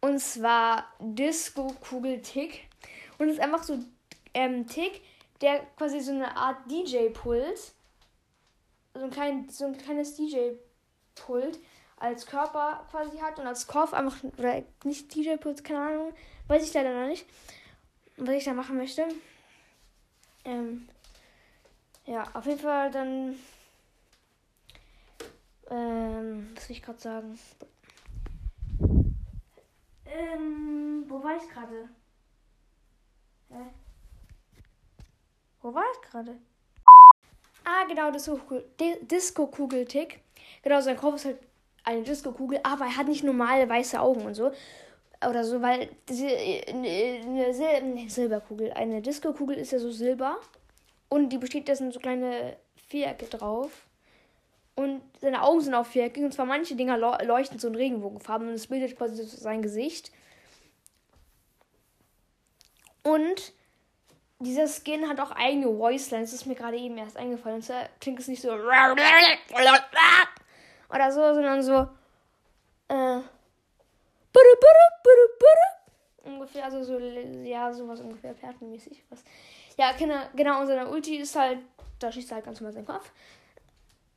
Und 0.00 0.18
zwar 0.18 0.86
Disco 1.00 1.74
Kugel 1.80 2.20
Tick. 2.20 2.68
Und 3.18 3.28
es 3.28 3.34
ist 3.34 3.40
einfach 3.40 3.62
so 3.62 3.78
ähm, 4.34 4.66
Tick, 4.66 5.00
der 5.42 5.60
quasi 5.76 6.00
so 6.00 6.12
eine 6.12 6.36
Art 6.36 6.70
DJ-Pult, 6.70 7.74
so 8.94 9.02
ein, 9.02 9.10
klein, 9.10 9.48
so 9.48 9.66
ein 9.66 9.76
kleines 9.76 10.14
DJ-Pult 10.14 11.58
als 11.96 12.26
Körper 12.26 12.86
quasi 12.90 13.18
hat 13.18 13.38
und 13.38 13.46
als 13.46 13.66
Kopf 13.66 13.92
einfach, 13.92 14.16
oder 14.38 14.62
nicht 14.84 15.14
DJ-Pult, 15.14 15.64
keine 15.64 15.80
Ahnung, 15.80 16.14
weiß 16.46 16.64
ich 16.64 16.72
leider 16.72 16.94
noch 16.94 17.08
nicht, 17.08 17.26
was 18.16 18.36
ich 18.36 18.44
da 18.44 18.52
machen 18.52 18.76
möchte. 18.76 19.06
Ähm, 20.44 20.88
ja, 22.06 22.24
auf 22.34 22.46
jeden 22.46 22.60
Fall 22.60 22.90
dann, 22.90 23.36
ähm, 25.70 26.50
was 26.54 26.68
will 26.68 26.76
ich 26.76 26.82
gerade 26.82 27.00
sagen? 27.00 27.38
Ähm, 30.06 31.04
wo 31.08 31.22
war 31.22 31.36
ich 31.36 31.48
gerade? 31.48 31.88
Hä? 33.50 33.81
Wo 35.62 35.72
war 35.72 35.84
ich 35.94 36.10
gerade? 36.10 36.36
Ah, 37.64 37.84
genau, 37.86 38.10
Disco-Kugel-Tick. 38.10 40.20
Genau, 40.62 40.80
sein 40.80 40.96
Kopf 40.96 41.16
ist 41.16 41.26
halt 41.26 41.38
eine 41.84 42.02
Disco-Kugel, 42.02 42.60
aber 42.64 42.86
er 42.86 42.96
hat 42.96 43.08
nicht 43.08 43.24
normale 43.24 43.68
weiße 43.68 44.00
Augen 44.00 44.22
und 44.22 44.34
so. 44.34 44.52
Oder 45.28 45.44
so, 45.44 45.62
weil 45.62 45.88
eine, 46.08 47.54
Sil 47.54 47.74
eine 47.76 48.10
Silberkugel, 48.10 48.72
eine 48.72 49.00
Disco-Kugel 49.00 49.56
ist 49.56 49.70
ja 49.70 49.78
so 49.78 49.92
silber. 49.92 50.38
Und 51.08 51.28
die 51.28 51.38
besteht, 51.38 51.68
da 51.68 51.76
sind 51.76 51.92
so 51.92 52.00
kleine 52.00 52.56
Vierecke 52.88 53.26
drauf. 53.26 53.86
Und 54.74 55.02
seine 55.20 55.42
Augen 55.42 55.60
sind 55.60 55.74
auch 55.74 55.86
viereckig. 55.86 56.24
Und 56.24 56.32
zwar 56.32 56.46
manche 56.46 56.74
Dinger 56.74 56.98
leuchten 56.98 57.58
so 57.58 57.68
in 57.68 57.76
Regenbogenfarben. 57.76 58.48
Und 58.48 58.54
es 58.54 58.66
bildet 58.66 58.96
quasi 58.96 59.22
sein 59.24 59.62
Gesicht. 59.62 60.10
Und 63.04 63.52
dieser 64.42 64.66
Skin 64.66 65.08
hat 65.08 65.20
auch 65.20 65.30
eigene 65.32 65.66
Voicelines. 65.66 66.30
Das 66.30 66.40
ist 66.40 66.46
mir 66.46 66.54
gerade 66.54 66.76
eben 66.76 66.98
erst 66.98 67.16
eingefallen. 67.16 67.56
Und 67.56 67.62
zwar 67.62 67.88
klingt 68.00 68.20
es 68.20 68.28
nicht 68.28 68.42
so 68.42 68.52
oder 70.90 71.12
so, 71.12 71.34
sondern 71.34 71.62
so 71.62 71.88
äh, 72.88 73.20
ungefähr, 76.24 76.64
also 76.64 76.82
so, 76.82 76.98
ja, 76.98 77.72
sowas 77.72 78.00
ungefähr, 78.00 78.34
Pertenmäßig. 78.34 79.02
Ja, 79.78 79.92
genau, 79.92 80.20
genau, 80.34 80.60
und 80.60 80.66
seine 80.66 80.88
Ulti 80.88 81.16
ist 81.16 81.36
halt, 81.36 81.58
da 81.98 82.12
schießt 82.12 82.30
er 82.30 82.36
halt 82.36 82.44
ganz 82.44 82.60
normal 82.60 82.74
seinen 82.74 82.86
Kopf. 82.86 83.10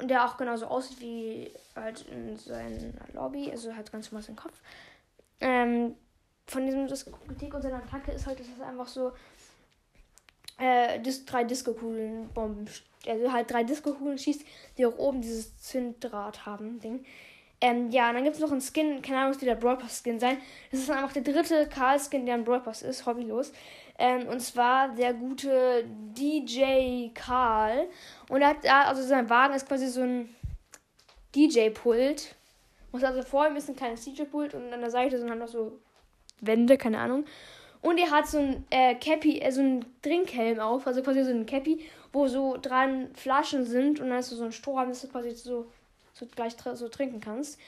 Und 0.01 0.09
der 0.09 0.25
auch 0.25 0.35
genauso 0.35 0.65
aussieht 0.65 0.99
wie 0.99 1.51
halt 1.75 2.05
in 2.09 2.35
seiner 2.37 2.91
Lobby, 3.13 3.49
also 3.49 3.73
halt 3.73 3.91
ganz 3.91 4.11
normal 4.11 4.23
seinen 4.23 4.35
Kopf. 4.35 4.59
Ähm, 5.39 5.95
von 6.47 6.65
diesem 6.65 6.87
Kritik 7.27 7.53
und 7.53 7.61
seiner 7.61 7.77
Attacke 7.77 8.11
ist 8.11 8.27
halt, 8.27 8.39
dass 8.39 8.47
es 8.47 8.61
einfach 8.61 8.87
so 8.87 9.13
äh, 10.57 10.99
drei 11.25 11.43
Disco-Kugeln 11.43 12.29
Bomben, 12.33 12.69
also 13.07 13.31
halt 13.31 13.51
drei 13.51 13.63
Disco-Kugeln 13.63 14.17
schießt, 14.17 14.45
die 14.77 14.85
auch 14.85 14.97
oben 14.97 15.21
dieses 15.21 15.57
Zünddraht 15.57 16.45
haben, 16.45 16.79
Ding. 16.79 17.05
Ähm, 17.61 17.89
ja, 17.89 18.09
und 18.09 18.15
dann 18.15 18.23
gibt 18.23 18.35
es 18.35 18.41
noch 18.41 18.51
einen 18.51 18.61
Skin, 18.61 19.01
keine 19.01 19.19
Ahnung, 19.19 19.31
es 19.31 19.41
wird 19.41 19.49
der 19.49 19.55
Brawl 19.55 19.77
Pass 19.77 20.01
Skin 20.03 20.19
sein. 20.19 20.37
Das 20.71 20.81
ist 20.81 20.89
dann 20.89 20.97
einfach 20.97 21.13
der 21.13 21.23
dritte 21.23 21.67
Karl-Skin, 21.67 22.25
der 22.25 22.35
ein 22.35 22.43
Brawl 22.43 22.59
Pass 22.59 22.81
ist, 22.81 23.05
hobbylos. 23.05 23.53
Ähm, 23.97 24.27
und 24.27 24.41
zwar 24.41 24.93
der 24.93 25.13
gute 25.13 25.85
DJ 25.85 27.09
Karl. 27.13 27.87
Und 28.29 28.41
er 28.41 28.49
hat 28.49 28.63
da, 28.63 28.83
also 28.83 29.01
sein 29.01 29.29
Wagen 29.29 29.53
ist 29.53 29.67
quasi 29.67 29.87
so 29.87 30.01
ein 30.01 30.35
DJ-Pult. 31.33 32.35
Also 32.91 33.23
vor 33.23 33.47
ihm 33.47 33.55
ist 33.55 33.69
ein 33.69 33.75
kleines 33.75 34.05
DJ-Pult 34.05 34.53
und 34.53 34.71
an 34.71 34.79
der 34.79 34.89
Seite 34.89 35.17
sind 35.17 35.29
halt 35.29 35.39
noch 35.39 35.49
so 35.49 35.79
Wände, 36.41 36.77
keine 36.77 36.99
Ahnung. 36.99 37.25
Und 37.85 37.99
er 37.99 38.09
hat 38.09 38.25
so 38.25 38.39
ein 38.39 38.65
äh, 38.71 38.95
Cappy, 38.95 39.37
äh, 39.37 39.51
so 39.51 39.61
ein 39.61 39.85
Trinkhelm 40.01 40.59
auf, 40.59 40.87
also 40.87 41.03
quasi 41.03 41.23
so 41.23 41.29
ein 41.29 41.45
Cappy, 41.45 41.85
wo 42.11 42.27
so 42.27 42.57
drei 42.59 43.05
Flaschen 43.13 43.63
sind 43.63 43.99
und 43.99 44.09
dann 44.09 44.17
hast 44.17 44.31
du 44.31 44.35
so 44.35 44.43
ein 44.43 44.51
Strohhalm, 44.51 44.89
das 44.89 45.01
du 45.01 45.07
quasi 45.07 45.29
so, 45.35 45.67
so 46.13 46.25
gleich 46.25 46.55
so 46.73 46.89
trinken 46.89 47.21
kannst. 47.21 47.59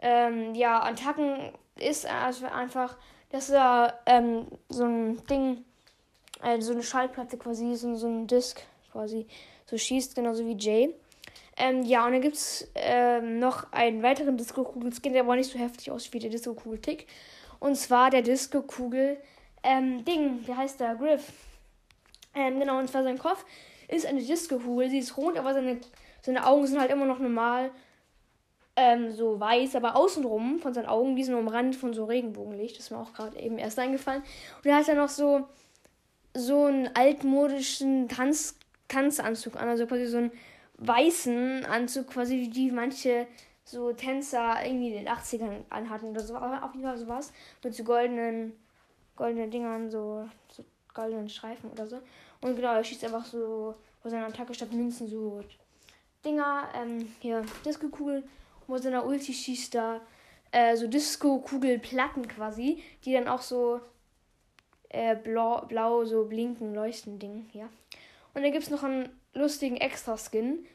Ähm, 0.00 0.54
ja, 0.54 0.82
Attacken 0.82 1.52
ist 1.78 2.06
also 2.06 2.46
einfach, 2.46 2.96
dass 3.28 3.48
da 3.48 3.92
ähm, 4.06 4.46
so 4.70 4.84
ein 4.84 5.26
Ding, 5.26 5.62
äh, 6.42 6.58
so 6.62 6.72
eine 6.72 6.82
Schallplatte 6.82 7.36
quasi, 7.36 7.74
so, 7.74 7.96
so 7.96 8.06
ein 8.06 8.26
Disc 8.26 8.62
quasi 8.92 9.26
so 9.66 9.76
schießt, 9.76 10.14
genauso 10.14 10.46
wie 10.46 10.56
Jay. 10.56 10.94
Ähm, 11.58 11.82
ja, 11.82 12.06
und 12.06 12.12
dann 12.12 12.22
gibt 12.22 12.36
es 12.36 12.66
ähm, 12.76 13.40
noch 13.40 13.70
einen 13.74 14.02
weiteren 14.02 14.38
Disco-Kugel-Skin, 14.38 15.12
der 15.12 15.24
aber 15.24 15.36
nicht 15.36 15.50
so 15.50 15.58
heftig 15.58 15.90
aussieht 15.90 16.14
wie 16.14 16.18
der 16.20 16.30
Disco-Kugel-Tick. 16.30 17.06
Und 17.60 17.76
zwar 17.76 18.08
der 18.08 18.22
Disco-Kugel, 18.22 19.18
ähm, 19.66 20.04
Ding, 20.04 20.46
wie 20.46 20.54
heißt 20.54 20.80
der? 20.80 20.94
Griff. 20.94 21.32
Ähm, 22.34 22.60
genau, 22.60 22.78
und 22.78 22.88
zwar 22.88 23.02
sein 23.02 23.18
Kopf 23.18 23.44
ist 23.88 24.06
eine 24.06 24.22
Disco-Kugel. 24.22 24.90
Sie 24.90 24.98
ist 24.98 25.16
rund, 25.16 25.36
aber 25.38 25.54
seine, 25.54 25.80
seine 26.22 26.46
Augen 26.46 26.66
sind 26.66 26.80
halt 26.80 26.90
immer 26.90 27.06
noch 27.06 27.18
normal 27.18 27.70
ähm, 28.76 29.10
so 29.10 29.40
weiß, 29.40 29.74
aber 29.76 29.96
außenrum 29.96 30.58
von 30.58 30.74
seinen 30.74 30.86
Augen, 30.86 31.16
die 31.16 31.24
sind 31.24 31.34
umrandet 31.34 31.76
von 31.76 31.94
so 31.94 32.04
Regenbogenlicht. 32.04 32.76
Das 32.76 32.84
ist 32.84 32.90
mir 32.90 32.98
auch 32.98 33.14
gerade 33.14 33.40
eben 33.40 33.58
erst 33.58 33.78
eingefallen. 33.78 34.22
Und 34.58 34.66
er 34.66 34.76
hat 34.76 34.86
dann 34.88 34.98
noch 34.98 35.08
so, 35.08 35.48
so 36.34 36.66
einen 36.66 36.90
altmodischen 36.94 38.08
Tanz, 38.08 38.58
Tanzanzug 38.88 39.56
an, 39.56 39.68
also 39.68 39.86
quasi 39.86 40.06
so 40.06 40.18
einen 40.18 40.32
weißen 40.78 41.64
Anzug, 41.64 42.08
quasi 42.08 42.36
wie 42.36 42.50
die 42.50 42.70
manche 42.70 43.26
so 43.64 43.92
Tänzer 43.92 44.64
irgendwie 44.64 44.92
in 44.92 45.04
den 45.04 45.08
80ern 45.08 45.64
anhatten 45.70 46.10
oder 46.10 46.20
so, 46.20 46.36
aber 46.36 46.62
auf 46.62 46.74
jeden 46.74 46.86
Fall 46.86 46.98
sowas. 46.98 47.32
Mit 47.64 47.74
so 47.74 47.82
goldenen, 47.82 48.52
goldenen 49.16 49.50
Dingern, 49.50 49.90
so, 49.90 50.28
so 50.48 50.64
goldenen 50.94 51.28
Streifen 51.28 51.70
oder 51.70 51.86
so. 51.86 52.00
Und 52.40 52.56
genau, 52.56 52.74
er 52.74 52.84
schießt 52.84 53.04
einfach 53.04 53.24
so 53.24 53.74
vor 54.02 54.10
seiner 54.10 54.26
Attacke 54.26 54.54
statt 54.54 54.72
Münzen 54.72 55.08
so 55.08 55.42
Dinger, 56.24 56.68
ähm, 56.74 57.08
hier, 57.20 57.44
Disco-Kugeln. 57.64 58.22
Und 58.22 58.66
vor 58.66 58.78
seiner 58.78 59.06
Ulti 59.06 59.32
schießt 59.32 59.74
da 59.74 60.00
äh, 60.52 60.76
so 60.76 60.86
Disco-Kugelplatten 60.86 62.28
quasi, 62.28 62.82
die 63.04 63.12
dann 63.12 63.28
auch 63.28 63.42
so 63.42 63.80
äh, 64.88 65.16
blau, 65.16 65.62
blau 65.62 66.04
so 66.04 66.24
blinken, 66.24 66.74
leuchten 66.74 67.18
Ding, 67.18 67.48
ja. 67.52 67.68
Und 68.34 68.42
dann 68.42 68.52
gibt 68.52 68.64
es 68.64 68.70
noch 68.70 68.82
einen 68.82 69.08
lustigen 69.34 69.76
Extra-Skin. 69.76 70.66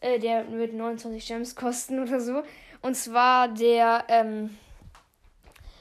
Äh, 0.00 0.18
der 0.18 0.50
wird 0.52 0.74
29 0.74 1.26
Gems 1.26 1.56
kosten 1.56 1.98
oder 2.02 2.20
so. 2.20 2.42
Und 2.82 2.94
zwar 2.94 3.48
der 3.48 4.04
ähm, 4.08 4.56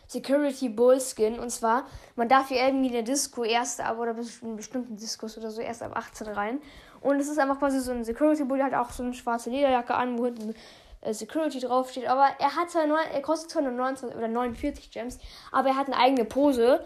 Security 0.10 0.70
Bull 0.70 1.00
Skin. 1.00 1.40
Und 1.40 1.52
zwar, 1.52 1.86
man 2.16 2.28
darf 2.28 2.48
hier 2.48 2.58
irgendwie 2.58 2.88
in 2.88 2.94
der 2.94 3.04
Disco 3.04 3.44
erst 3.44 3.80
ab 3.80 4.00
oder 4.00 4.16
in 4.42 4.56
bestimmten 4.56 4.98
Discos 4.98 5.38
oder 5.38 5.52
so 5.52 5.62
erst 5.62 5.84
ab 5.84 5.96
18 5.96 6.28
rein. 6.28 6.62
Und 7.00 7.20
es 7.20 7.30
ist 7.30 7.38
einfach 7.38 7.60
quasi 7.60 7.80
so 7.80 7.92
ein 7.92 8.04
Security 8.04 8.44
Bull, 8.44 8.58
der 8.58 8.68
hat 8.68 8.74
auch 8.74 8.90
so 8.90 9.04
eine 9.04 9.14
schwarze 9.14 9.52
Lederjacke 9.52 9.94
an, 9.94 10.18
wo 10.18 10.26
hinten 10.26 10.56
äh, 11.02 11.14
Security 11.14 11.60
draufsteht. 11.60 12.08
Aber 12.08 12.28
er 12.40 12.56
hat 12.56 12.72
zwar 12.72 12.88
nur, 12.88 13.00
er 13.00 13.22
kostet 13.22 13.52
zwar 13.52 13.62
nur 13.62 13.72
29 13.72 14.18
oder 14.18 14.28
49 14.28 14.90
Gems, 14.90 15.20
aber 15.52 15.70
er 15.70 15.76
hat 15.76 15.86
eine 15.86 15.98
eigene 15.98 16.26
Pose. 16.26 16.84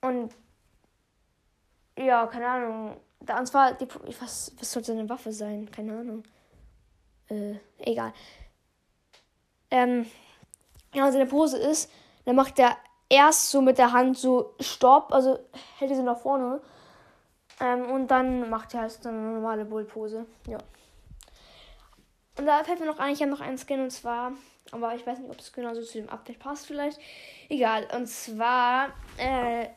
Und 0.00 0.34
ja, 1.98 2.26
keine 2.26 2.48
Ahnung. 2.48 2.96
Da, 3.20 3.38
und 3.38 3.46
zwar, 3.46 3.74
die, 3.74 3.86
was, 4.20 4.52
was 4.58 4.72
soll 4.72 4.82
seine 4.82 5.08
Waffe 5.08 5.32
sein? 5.32 5.70
Keine 5.70 5.98
Ahnung. 5.98 6.22
Äh, 7.28 7.56
egal. 7.78 8.14
Ähm, 9.70 10.06
ja, 10.94 11.12
seine 11.12 11.26
Pose 11.26 11.58
ist, 11.58 11.90
dann 12.26 12.36
macht 12.36 12.58
er 12.58 12.76
erst 13.08 13.50
so 13.50 13.62
mit 13.62 13.78
der 13.78 13.92
Hand 13.92 14.18
so 14.18 14.54
Stopp, 14.60 15.12
also 15.12 15.38
hält 15.78 15.94
sie 15.94 16.02
nach 16.02 16.18
vorne. 16.18 16.60
Ähm, 17.58 17.90
und 17.90 18.08
dann 18.08 18.50
macht 18.50 18.74
er 18.74 18.82
halt 18.82 19.06
eine 19.06 19.16
normale 19.16 19.64
Bullpose. 19.64 20.26
Ja. 20.46 20.58
Und 22.38 22.44
da 22.44 22.62
fällt 22.64 22.80
mir 22.80 22.86
noch 22.86 22.98
eigentlich 22.98 23.20
ja 23.20 23.26
noch 23.26 23.40
ein 23.40 23.56
Skin 23.56 23.80
und 23.80 23.90
zwar, 23.90 24.32
aber 24.72 24.94
ich 24.94 25.06
weiß 25.06 25.20
nicht, 25.20 25.30
ob 25.30 25.38
es 25.38 25.52
genauso 25.52 25.80
zu 25.80 25.98
dem 25.98 26.10
Update 26.10 26.38
passt 26.38 26.66
vielleicht. 26.66 26.98
Egal. 27.48 27.88
Und 27.96 28.06
zwar, 28.06 28.88
äh, 29.16 29.68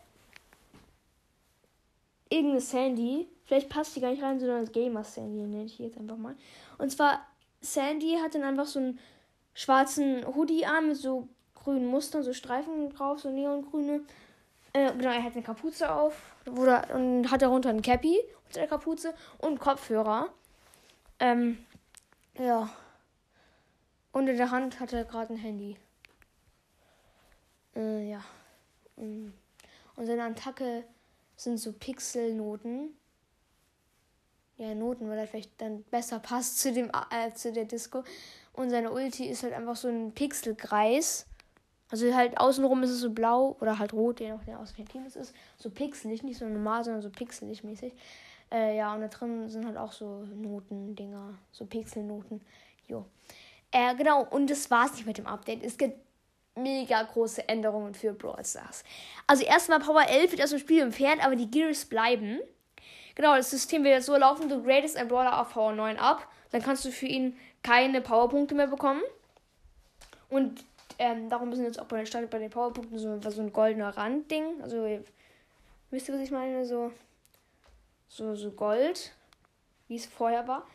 irgendeine 2.29 2.61
Sandy. 2.61 3.27
Vielleicht 3.45 3.69
passt 3.69 3.95
die 3.95 4.01
gar 4.01 4.11
nicht 4.11 4.21
rein, 4.21 4.39
sondern 4.39 4.59
als 4.59 4.71
Gamer 4.71 5.03
Sandy 5.03 5.41
nenne 5.41 5.65
ich 5.65 5.79
jetzt 5.79 5.97
einfach 5.97 6.17
mal. 6.17 6.35
Und 6.77 6.91
zwar, 6.91 7.25
Sandy 7.61 8.17
hat 8.21 8.35
dann 8.35 8.43
einfach 8.43 8.67
so 8.67 8.79
einen 8.79 8.99
schwarzen 9.53 10.25
Hoodie 10.35 10.65
an 10.65 10.87
mit 10.87 10.97
so 10.97 11.27
grünen 11.69 11.88
Mustern, 11.88 12.23
so 12.23 12.33
Streifen 12.33 12.89
drauf, 12.89 13.19
so 13.19 13.29
neongrüne. 13.29 14.01
Äh, 14.73 14.91
genau, 14.93 15.11
er 15.11 15.23
hat 15.23 15.33
eine 15.33 15.43
Kapuze 15.43 15.91
auf 15.91 16.15
wurde, 16.45 16.81
und 16.93 17.29
hat 17.29 17.41
darunter 17.41 17.69
ein 17.69 17.81
Cappy 17.81 18.19
unter 18.47 18.59
der 18.61 18.67
Kapuze 18.67 19.13
und 19.38 19.59
Kopfhörer. 19.59 20.29
Ähm, 21.19 21.63
ja. 22.38 22.69
Und 24.11 24.27
in 24.27 24.38
der 24.38 24.49
Hand 24.49 24.79
hat 24.79 24.93
er 24.93 25.05
gerade 25.05 25.33
ein 25.33 25.38
Handy. 25.38 25.77
Äh, 27.75 28.09
ja. 28.09 28.23
Und 28.95 29.33
seine 30.05 30.23
Attacke 30.23 30.83
sind 31.35 31.57
so 31.57 31.71
Pixelnoten. 31.73 32.95
Ja, 34.57 34.75
Noten, 34.75 35.09
weil 35.09 35.19
er 35.19 35.27
vielleicht 35.27 35.61
dann 35.61 35.83
besser 35.83 36.19
passt 36.19 36.59
zu, 36.59 36.73
dem, 36.73 36.91
äh, 37.11 37.31
zu 37.33 37.53
der 37.53 37.63
Disco. 37.63 38.03
Und 38.53 38.71
seine 38.71 38.91
Ulti 38.91 39.25
ist 39.25 39.43
halt 39.43 39.53
einfach 39.53 39.77
so 39.77 39.88
ein 39.88 40.11
Pixelkreis. 40.11 41.28
Also 41.91 42.13
halt 42.13 42.39
außenrum 42.39 42.84
ist 42.84 42.91
es 42.91 43.00
so 43.00 43.10
blau 43.10 43.58
oder 43.60 43.79
halt 43.79 43.93
rot, 43.93 44.19
je 44.19 44.29
nachdem 44.29 44.55
aus 44.58 44.77
welchem 44.77 44.89
Team 44.89 45.05
es 45.05 45.15
ist. 45.15 45.34
So 45.58 45.69
pixelig, 45.69 46.24
nicht 46.24 46.38
so 46.38 46.46
normal, 46.46 46.84
sondern 46.84 47.01
so 47.01 47.10
pixelig 47.10 47.63
mäßig. 47.63 47.93
Äh, 48.51 48.77
ja, 48.77 48.93
und 48.93 49.01
da 49.01 49.08
drin 49.08 49.50
sind 49.50 49.65
halt 49.65 49.77
auch 49.77 49.91
so 49.91 50.24
Noten-Dinger, 50.36 51.36
so 51.51 51.65
Pixelnoten. 51.65 52.41
Jo. 52.88 53.05
Äh, 53.72 53.96
genau, 53.96 54.25
und 54.25 54.50
das 54.50 54.69
war's 54.72 54.93
nicht 54.93 55.05
mit 55.05 55.17
dem 55.17 55.27
Update. 55.27 55.63
Es 55.63 55.77
gibt 55.77 56.00
mega 56.55 57.01
große 57.01 57.48
Änderungen 57.48 57.93
für 57.93 58.13
Brawl 58.13 58.43
Stars. 58.43 58.84
Also 59.27 59.43
erstmal 59.43 59.79
Power 59.79 60.08
11 60.08 60.31
wird 60.31 60.43
aus 60.43 60.50
dem 60.50 60.60
Spiel 60.60 60.81
entfernt, 60.81 61.24
aber 61.24 61.36
die 61.36 61.50
Gears 61.50 61.86
bleiben. 61.86 62.39
Genau, 63.15 63.36
das 63.36 63.50
System 63.50 63.84
wird 63.84 63.96
jetzt 63.96 64.05
so 64.05 64.15
laufen, 64.15 64.50
du 64.50 64.63
gradest 64.63 64.98
einen 64.98 65.10
Brawler 65.10 65.39
auf 65.39 65.53
Power 65.53 65.74
9 65.74 65.98
ab, 65.98 66.27
dann 66.51 66.62
kannst 66.62 66.86
du 66.86 66.91
für 66.91 67.05
ihn 67.05 67.38
keine 67.63 68.01
Powerpunkte 68.01 68.55
mehr 68.55 68.67
bekommen. 68.67 69.01
Und 70.29 70.63
ähm, 70.99 71.29
darum 71.29 71.53
sind 71.55 71.63
jetzt 71.63 71.79
auch 71.79 71.85
bei 71.85 71.97
den 71.97 72.05
Stand 72.05 72.29
bei 72.29 72.39
den 72.39 72.49
Powerpunkten 72.49 72.99
so, 72.99 73.19
so 73.31 73.41
ein 73.41 73.53
goldener 73.53 73.95
Randding. 73.95 74.61
Also, 74.61 74.99
wisst 75.89 76.09
ihr, 76.09 76.15
was 76.15 76.21
ich 76.21 76.31
meine? 76.31 76.65
So, 76.65 76.91
so, 78.09 78.35
so 78.35 78.51
Gold, 78.51 79.13
wie 79.87 79.95
es 79.95 80.05
vorher 80.05 80.45
war, 80.47 80.67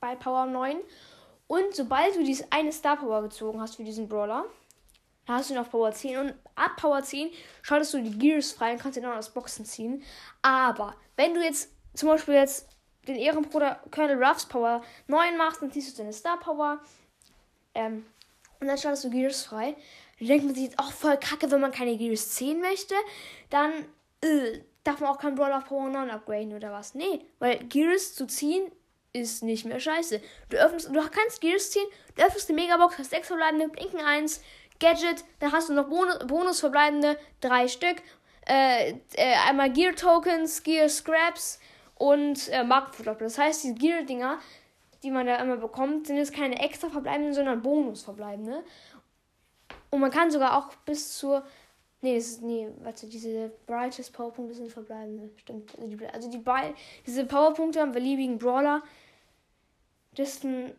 bei 0.00 0.16
Power 0.16 0.46
9. 0.46 0.78
Und 1.46 1.74
sobald 1.74 2.16
du 2.16 2.24
diese 2.24 2.50
eine 2.50 2.72
Star 2.72 2.96
Power 2.96 3.22
gezogen 3.22 3.60
hast 3.60 3.76
für 3.76 3.84
diesen 3.84 4.08
Brawler, 4.08 4.46
da 5.26 5.34
hast 5.34 5.50
du 5.50 5.54
ihn 5.54 5.60
auf 5.60 5.70
Power 5.70 5.92
10 5.92 6.18
und 6.18 6.34
ab 6.54 6.76
Power 6.78 7.02
10 7.02 7.30
schaltest 7.60 7.92
du 7.92 8.02
die 8.02 8.18
Gears 8.18 8.52
frei 8.52 8.72
und 8.72 8.80
kannst 8.80 8.96
ihn 8.96 9.02
dann 9.02 9.16
aus 9.16 9.28
Boxen 9.28 9.66
ziehen. 9.66 10.02
Aber 10.40 10.96
wenn 11.16 11.34
du 11.34 11.42
jetzt 11.42 11.70
zum 11.94 12.08
Beispiel 12.08 12.34
jetzt 12.34 12.66
den 13.06 13.16
Ehrenbruder 13.16 13.82
Colonel 13.90 14.22
Ruffs 14.22 14.46
Power 14.46 14.82
9 15.06 15.36
machst, 15.36 15.60
dann 15.60 15.70
ziehst 15.70 15.92
du 15.92 16.02
deine 16.02 16.14
Star 16.14 16.38
Power 16.38 16.80
ähm, 17.74 18.06
und 18.60 18.66
dann 18.66 18.78
schaltest 18.78 19.04
du 19.04 19.10
Gears 19.10 19.44
frei. 19.44 19.76
Dann 20.18 20.28
denkt 20.28 20.44
man 20.44 20.54
sich 20.54 20.64
jetzt 20.64 20.78
auch 20.78 20.92
voll 20.92 21.16
kacke, 21.16 21.50
wenn 21.50 21.60
man 21.60 21.72
keine 21.72 21.96
Gears 21.96 22.30
10 22.30 22.60
möchte, 22.60 22.94
dann 23.50 23.72
äh, 24.22 24.60
darf 24.84 25.00
man 25.00 25.10
auch 25.10 25.18
keinen 25.18 25.36
Brawler 25.36 25.58
auf 25.58 25.66
Power 25.66 25.88
9 25.88 26.10
upgraden 26.10 26.54
oder 26.54 26.72
was. 26.72 26.94
Nee, 26.94 27.20
weil 27.38 27.58
Gears 27.64 28.14
zu 28.14 28.26
ziehen 28.26 28.70
ist 29.12 29.42
nicht 29.42 29.64
mehr 29.64 29.80
scheiße. 29.80 30.20
Du 30.50 30.56
öffnest, 30.56 30.88
du 30.88 31.00
kannst 31.10 31.40
Gears 31.40 31.70
ziehen, 31.70 31.86
du 32.16 32.22
öffnest 32.22 32.48
die 32.48 32.52
Megabox, 32.52 32.98
hast 32.98 33.10
6 33.10 33.28
verbleibende, 33.28 33.68
blinken 33.68 34.00
1, 34.00 34.42
Gadget, 34.80 35.24
dann 35.40 35.52
hast 35.52 35.68
du 35.68 35.72
noch 35.72 35.88
Bonus, 35.88 36.18
Bonus 36.26 36.60
verbleibende, 36.60 37.18
drei 37.40 37.68
Stück. 37.68 37.96
Äh, 38.46 38.92
äh, 39.14 39.34
einmal 39.46 39.70
Gear 39.70 39.94
Tokens, 39.94 40.62
Gear 40.62 40.88
Scraps 40.88 41.58
und 41.96 42.48
äh, 42.48 42.62
Markenverdoppler. 42.62 43.26
Das 43.26 43.38
heißt, 43.38 43.64
die 43.64 43.74
Gear-Dinger, 43.74 44.38
die 45.02 45.10
man 45.10 45.26
da 45.26 45.36
immer 45.36 45.56
bekommt, 45.56 46.06
sind 46.06 46.16
jetzt 46.16 46.34
keine 46.34 46.60
extra 46.60 46.88
verbleibenden, 46.88 47.34
sondern 47.34 47.62
Bonus 47.62 48.02
verbleibende. 48.02 48.64
Und 49.90 50.00
man 50.00 50.10
kann 50.10 50.30
sogar 50.30 50.56
auch 50.56 50.74
bis 50.84 51.16
zur. 51.16 51.44
Nee, 52.00 52.14
das 52.16 52.26
ist, 52.26 52.42
nee, 52.42 52.68
warte, 52.82 53.08
diese 53.08 53.50
Brightest 53.66 54.12
Powerpunkte 54.12 54.54
sind 54.54 54.70
verbleibende. 54.70 55.30
Stimmt. 55.36 55.76
Also, 55.76 55.88
die, 55.88 56.06
also 56.06 56.30
die, 56.30 56.44
diese 57.06 57.24
Powerpunkte 57.24 57.82
am 57.82 57.92
beliebigen 57.92 58.38
Brawler, 58.38 58.82
das 60.14 60.40
sind 60.40 60.74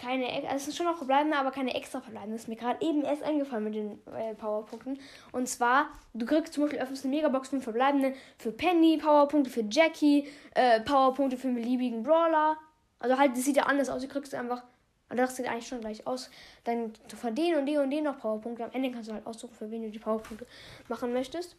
keine, 0.00 0.26
also 0.26 0.56
es 0.56 0.64
sind 0.64 0.76
schon 0.76 0.86
noch 0.86 0.96
verbleibende, 0.96 1.36
aber 1.36 1.50
keine 1.50 1.74
extra 1.74 2.00
verbleibende. 2.00 2.34
Das 2.34 2.44
ist 2.44 2.48
mir 2.48 2.56
gerade 2.56 2.84
eben 2.84 3.02
erst 3.02 3.22
eingefallen 3.22 3.64
mit 3.64 3.74
den 3.74 3.98
äh, 4.14 4.34
Powerpunkten. 4.34 4.98
Und 5.32 5.46
zwar, 5.46 5.90
du 6.14 6.24
kriegst 6.24 6.54
zum 6.54 6.64
Beispiel 6.64 6.80
öffnest 6.80 7.04
eine 7.04 7.14
Megabox 7.14 7.52
mit 7.52 7.62
verbleibende 7.62 8.14
für 8.38 8.50
Penny, 8.50 8.96
Powerpunkte 8.96 9.50
für 9.50 9.64
Jackie, 9.70 10.26
äh, 10.54 10.80
Powerpunkte 10.80 11.36
für 11.36 11.48
einen 11.48 11.56
beliebigen 11.56 12.02
Brawler. 12.02 12.56
Also 12.98 13.18
halt, 13.18 13.36
das 13.36 13.44
sieht 13.44 13.58
ja 13.58 13.64
anders 13.64 13.90
aus. 13.90 14.00
Du 14.00 14.08
kriegst 14.08 14.34
einfach, 14.34 14.62
also 15.10 15.22
das 15.22 15.36
sieht 15.36 15.46
eigentlich 15.46 15.68
schon 15.68 15.80
gleich 15.80 16.06
aus. 16.06 16.30
Dann 16.64 16.94
von 17.14 17.34
denen 17.34 17.58
und 17.58 17.66
denen 17.66 17.82
und 17.82 17.90
denen 17.90 18.04
noch 18.04 18.18
Powerpunkte. 18.18 18.64
Am 18.64 18.72
Ende 18.72 18.90
kannst 18.90 19.10
du 19.10 19.12
halt 19.12 19.26
aussuchen, 19.26 19.54
für 19.54 19.70
wen 19.70 19.82
du 19.82 19.90
die 19.90 19.98
Powerpunkte 19.98 20.46
machen 20.88 21.12
möchtest. 21.12 21.56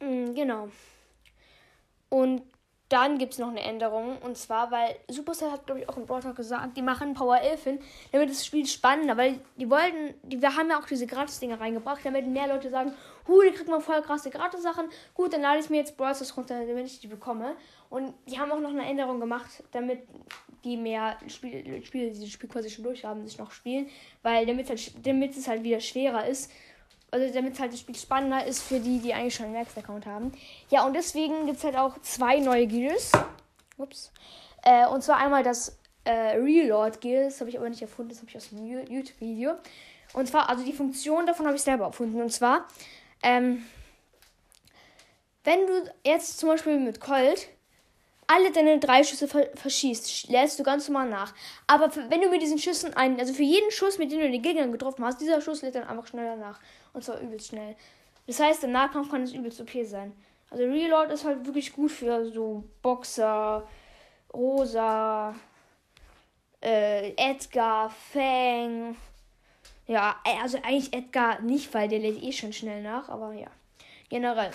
Mhm, 0.00 0.34
genau. 0.34 0.68
Und 2.08 2.42
dann 2.90 3.18
gibt 3.18 3.32
es 3.32 3.38
noch 3.38 3.48
eine 3.48 3.62
Änderung. 3.62 4.18
Und 4.18 4.36
zwar, 4.36 4.70
weil 4.70 4.96
Supercell 5.08 5.50
hat, 5.50 5.64
glaube 5.64 5.80
ich, 5.80 5.88
auch 5.88 5.96
im 5.96 6.06
Brawl 6.06 6.20
gesagt, 6.34 6.76
die 6.76 6.82
machen 6.82 7.14
Power 7.14 7.40
11 7.40 7.64
hin, 7.64 7.78
damit 8.12 8.28
das 8.28 8.44
Spiel 8.44 8.66
spannender, 8.66 9.16
weil 9.16 9.40
die 9.56 9.70
wollten, 9.70 10.14
die, 10.22 10.42
wir 10.42 10.54
haben 10.54 10.68
ja 10.68 10.78
auch 10.78 10.86
diese 10.86 11.06
Gratis-Dinger 11.06 11.60
reingebracht, 11.60 12.04
damit 12.04 12.26
mehr 12.26 12.48
Leute 12.48 12.68
sagen, 12.68 12.92
hu, 13.26 13.40
die 13.42 13.50
kriegt 13.50 13.68
man 13.68 13.80
voll 13.80 14.02
krasse 14.02 14.30
Gratis-Sachen. 14.30 14.86
Gut, 15.14 15.32
dann 15.32 15.42
lade 15.42 15.60
ich 15.60 15.70
mir 15.70 15.78
jetzt 15.78 15.94
Stars 15.94 16.36
runter, 16.36 16.66
damit 16.66 16.86
ich 16.86 17.00
die 17.00 17.06
bekomme. 17.06 17.56
Und 17.88 18.14
die 18.26 18.38
haben 18.38 18.52
auch 18.52 18.60
noch 18.60 18.70
eine 18.70 18.86
Änderung 18.86 19.20
gemacht, 19.20 19.64
damit 19.72 20.02
die 20.64 20.76
mehr 20.76 21.16
Spiele, 21.28 21.82
Spiele 21.82 22.10
die 22.10 22.20
das 22.20 22.28
Spiel 22.28 22.48
quasi 22.48 22.70
schon 22.70 22.84
durch 22.84 23.04
haben, 23.04 23.26
sich 23.26 23.38
noch 23.38 23.50
spielen, 23.50 23.88
weil 24.22 24.46
damit, 24.46 24.68
halt, 24.68 25.06
damit 25.06 25.36
es 25.36 25.48
halt 25.48 25.62
wieder 25.62 25.80
schwerer 25.80 26.26
ist 26.26 26.50
also 27.10 27.32
damit 27.32 27.58
halt 27.58 27.72
das 27.72 27.80
Spiel 27.80 27.96
spannender 27.96 28.44
ist 28.44 28.62
für 28.62 28.80
die, 28.80 28.98
die 28.98 29.14
eigentlich 29.14 29.34
schon 29.34 29.46
einen 29.46 29.54
Max-Account 29.54 30.06
haben. 30.06 30.32
Ja, 30.70 30.84
und 30.86 30.94
deswegen 30.94 31.46
gibt 31.46 31.58
es 31.58 31.64
halt 31.64 31.76
auch 31.76 32.00
zwei 32.02 32.38
neue 32.38 32.66
Gears. 32.66 33.12
Ups. 33.76 34.12
Äh, 34.62 34.86
und 34.86 35.02
zwar 35.02 35.16
einmal 35.16 35.42
das 35.42 35.78
äh, 36.04 36.36
Reload 36.36 36.98
Gear, 37.00 37.24
das 37.24 37.40
habe 37.40 37.50
ich 37.50 37.58
aber 37.58 37.68
nicht 37.68 37.82
erfunden, 37.82 38.10
das 38.10 38.18
habe 38.18 38.28
ich 38.28 38.36
aus 38.36 38.52
einem 38.52 38.66
YouTube-Video. 38.66 39.54
Und 40.12 40.26
zwar, 40.26 40.48
also 40.48 40.64
die 40.64 40.72
Funktion 40.72 41.26
davon 41.26 41.46
habe 41.46 41.56
ich 41.56 41.62
selber 41.62 41.84
erfunden. 41.84 42.20
Und 42.20 42.32
zwar, 42.32 42.66
ähm, 43.22 43.64
wenn 45.44 45.66
du 45.66 45.90
jetzt 46.04 46.38
zum 46.38 46.48
Beispiel 46.48 46.78
mit 46.78 47.00
Colt 47.00 47.48
alle 48.26 48.52
deine 48.52 48.78
drei 48.78 49.02
Schüsse 49.02 49.26
verschießt, 49.26 50.28
lädst 50.28 50.58
du 50.58 50.62
ganz 50.62 50.88
normal 50.88 51.08
nach. 51.08 51.34
Aber 51.66 51.90
für, 51.90 52.08
wenn 52.10 52.20
du 52.20 52.30
mit 52.30 52.40
diesen 52.40 52.58
Schüssen 52.58 52.94
einen, 52.94 53.18
also 53.18 53.32
für 53.32 53.42
jeden 53.42 53.72
Schuss, 53.72 53.98
mit 53.98 54.12
dem 54.12 54.20
du 54.20 54.30
den 54.30 54.42
Gegner 54.42 54.68
getroffen 54.68 55.04
hast, 55.04 55.20
dieser 55.20 55.40
Schuss 55.40 55.62
lädt 55.62 55.74
dann 55.74 55.88
einfach 55.88 56.06
schneller 56.06 56.36
nach. 56.36 56.60
Und 56.92 57.04
zwar 57.04 57.20
übelst 57.20 57.48
schnell. 57.48 57.76
Das 58.26 58.40
heißt, 58.40 58.64
im 58.64 58.72
Nahkampf 58.72 59.10
kann 59.10 59.22
es 59.22 59.32
übelst 59.32 59.60
okay 59.60 59.84
sein. 59.84 60.12
Also 60.50 60.64
Reload 60.64 61.12
ist 61.12 61.24
halt 61.24 61.46
wirklich 61.46 61.72
gut 61.72 61.90
für 61.90 62.30
so 62.30 62.64
Boxer, 62.82 63.66
Rosa, 64.32 65.34
äh, 66.62 67.12
Edgar, 67.16 67.90
Fang. 67.90 68.96
Ja, 69.86 70.16
also 70.24 70.58
eigentlich 70.58 70.92
Edgar 70.92 71.40
nicht, 71.40 71.72
weil 71.74 71.88
der 71.88 71.98
lädt 71.98 72.22
eh 72.22 72.32
schon 72.32 72.52
schnell 72.52 72.82
nach, 72.82 73.08
aber 73.08 73.32
ja. 73.32 73.48
Generell. 74.08 74.50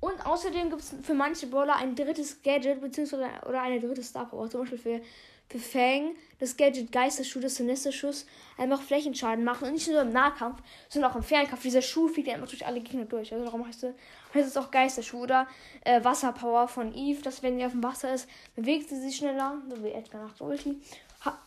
Und 0.00 0.24
außerdem 0.26 0.70
gibt 0.70 0.82
es 0.82 0.94
für 1.02 1.14
manche 1.14 1.46
Brawler 1.46 1.76
ein 1.76 1.94
drittes 1.94 2.42
Gadget, 2.42 2.80
beziehungsweise 2.80 3.28
oder 3.46 3.62
eine 3.62 3.80
dritte 3.80 4.02
Star 4.02 4.26
Power. 4.26 4.48
Zum 4.48 4.60
Beispiel 4.60 4.78
für, 4.78 5.00
für 5.48 5.58
Fang, 5.58 6.16
das 6.38 6.56
Gadget 6.56 6.92
Geisterschuh, 6.92 7.40
das 7.40 7.56
Sinisterschuss, 7.56 8.26
einfach 8.58 8.82
Flächenschaden 8.82 9.44
machen. 9.44 9.68
Und 9.68 9.74
nicht 9.74 9.88
nur 9.88 10.02
im 10.02 10.12
Nahkampf, 10.12 10.60
sondern 10.88 11.12
auch 11.12 11.16
im 11.16 11.22
Fernkampf. 11.22 11.62
Dieser 11.62 11.82
Schuh 11.82 12.08
fliegt 12.08 12.28
einfach 12.28 12.48
durch 12.48 12.66
alle 12.66 12.80
Gegner 12.80 13.04
durch. 13.04 13.32
Also 13.32 13.44
darum 13.44 13.66
heißt 13.66 13.84
es, 13.84 13.94
heißt 14.34 14.48
es 14.48 14.56
auch 14.56 14.70
Geisterschuh. 14.70 15.22
Oder 15.22 15.46
äh, 15.84 16.02
Wasserpower 16.02 16.68
von 16.68 16.94
Eve, 16.94 17.22
dass 17.22 17.42
wenn 17.42 17.56
sie 17.56 17.64
auf 17.64 17.72
dem 17.72 17.82
Wasser 17.82 18.12
ist, 18.12 18.28
bewegt 18.54 18.88
sie 18.88 19.00
sich 19.00 19.16
schneller, 19.16 19.62
so 19.68 19.82
wie 19.82 19.90
Edgar 19.90 20.22
nach 20.24 20.34
der 20.34 20.46
Ulti. 20.46 20.80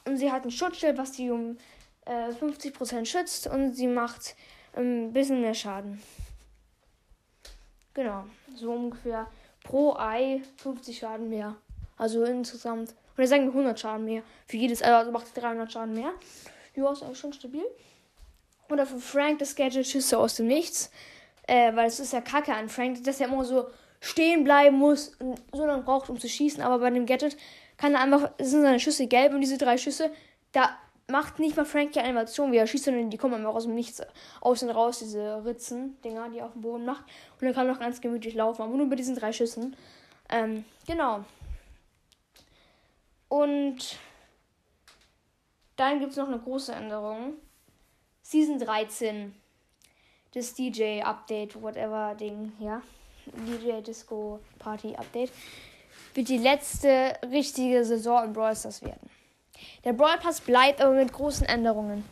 und 0.06 0.18
sie 0.18 0.32
hat 0.32 0.46
ein 0.46 0.52
Schutzschild, 0.52 0.98
was 0.98 1.14
sie 1.16 1.30
um 1.30 1.58
äh, 2.06 2.30
50% 2.30 3.06
schützt 3.06 3.48
und 3.48 3.74
sie 3.74 3.88
macht 3.88 4.36
ein 4.74 5.08
ähm, 5.08 5.14
bisschen 5.14 5.42
mehr 5.42 5.54
Schaden. 5.54 6.02
Genau, 7.94 8.26
so 8.56 8.72
ungefähr 8.72 9.28
pro 9.64 9.96
Ei 9.96 10.42
50 10.58 10.98
Schaden 10.98 11.30
mehr. 11.30 11.56
Also 11.98 12.24
insgesamt, 12.24 12.96
oder 13.20 13.28
sagen 13.28 13.44
wir 13.44 13.52
100 13.52 13.78
Schaden 13.78 14.06
mehr. 14.06 14.24
Für 14.48 14.56
jedes 14.56 14.82
Ei, 14.82 14.96
also 14.96 15.12
macht 15.12 15.26
300 15.36 15.70
Schaden 15.70 15.94
mehr. 15.94 16.14
Ja, 16.74 16.92
ist 16.92 17.04
eigentlich 17.04 17.20
schon 17.20 17.34
stabil. 17.34 17.66
Oder 18.70 18.86
für 18.86 19.00
Frank 19.00 19.40
das 19.40 19.56
Gadget 19.56 19.86
Schüsse 19.86 20.18
aus 20.18 20.36
dem 20.36 20.48
Nichts. 20.48 20.90
Äh, 21.46 21.76
weil 21.76 21.88
es 21.88 22.00
ist 22.00 22.14
ja 22.14 22.22
kacke 22.22 22.54
an 22.54 22.70
Frank, 22.70 23.04
dass 23.04 23.20
er 23.20 23.28
immer 23.28 23.44
so 23.44 23.66
stehen 24.00 24.46
bleiben 24.46 24.78
muss 24.78 25.16
und 25.20 25.42
so 25.52 25.66
lange 25.66 25.84
braucht, 25.84 26.10
um 26.10 26.18
zu 26.18 26.30
schießen. 26.30 26.64
Aber 26.64 26.80
bei 26.80 26.90
dem 26.92 27.06
Gadget 27.06 27.36
kann 27.76 27.94
er 27.94 28.02
einfach, 28.02 28.32
sind 28.40 28.62
seine 28.62 28.80
Schüsse 28.80 29.08
gelb 29.08 29.34
und 29.34 29.42
diese 29.42 29.58
drei 29.58 29.78
Schüsse, 29.78 30.12
da 30.54 30.78
macht 31.08 31.40
nicht 31.40 31.58
mal 31.58 31.66
Frankie 31.66 32.00
Animation, 32.00 32.54
wie 32.54 32.58
er 32.58 32.68
schießt, 32.68 32.86
sondern 32.86 33.10
die 33.10 33.18
kommen 33.18 33.42
immer 33.42 33.50
aus 33.50 33.64
dem 33.64 33.76
Nichts 33.76 34.02
aus 34.40 34.64
und 34.64 34.70
raus, 34.70 35.00
diese 35.00 35.44
Ritzen-Dinger, 35.44 36.30
die 36.30 36.38
er 36.38 36.46
auf 36.46 36.54
dem 36.54 36.62
Boden 36.62 36.86
macht. 36.86 37.04
Und 37.34 37.48
dann 37.48 37.54
kann 37.54 37.68
er 37.68 37.74
noch 37.74 37.82
ganz 37.82 38.00
gemütlich 38.00 38.36
laufen, 38.36 38.62
aber 38.62 38.78
nur 38.78 38.88
bei 38.88 38.96
diesen 38.96 39.16
drei 39.16 39.34
Schüssen. 39.34 39.76
Ähm, 40.30 40.64
genau. 40.88 41.26
Und 43.30 43.98
dann 45.76 46.00
gibt 46.00 46.12
es 46.12 46.18
noch 46.18 46.28
eine 46.28 46.40
große 46.40 46.74
Änderung. 46.74 47.36
Season 48.22 48.60
13. 48.60 49.34
Das 50.34 50.54
DJ 50.54 51.02
Update, 51.02 51.60
whatever 51.62 52.16
Ding, 52.16 52.52
ja. 52.60 52.82
DJ 53.26 53.82
Disco 53.82 54.40
Party 54.60 54.96
Update. 54.96 55.32
Wird 56.14 56.30
die 56.30 56.38
letzte 56.38 57.14
richtige 57.32 57.86
Saison 57.86 58.26
in 58.26 58.34
Brawl 58.34 58.56
Stars 58.56 58.82
werden. 58.82 59.10
Der 59.84 59.94
Brawl 59.94 60.18
Pass 60.18 60.42
bleibt 60.42 60.82
aber 60.82 60.94
mit 60.94 61.12
großen 61.12 61.46
Änderungen. 61.46 62.04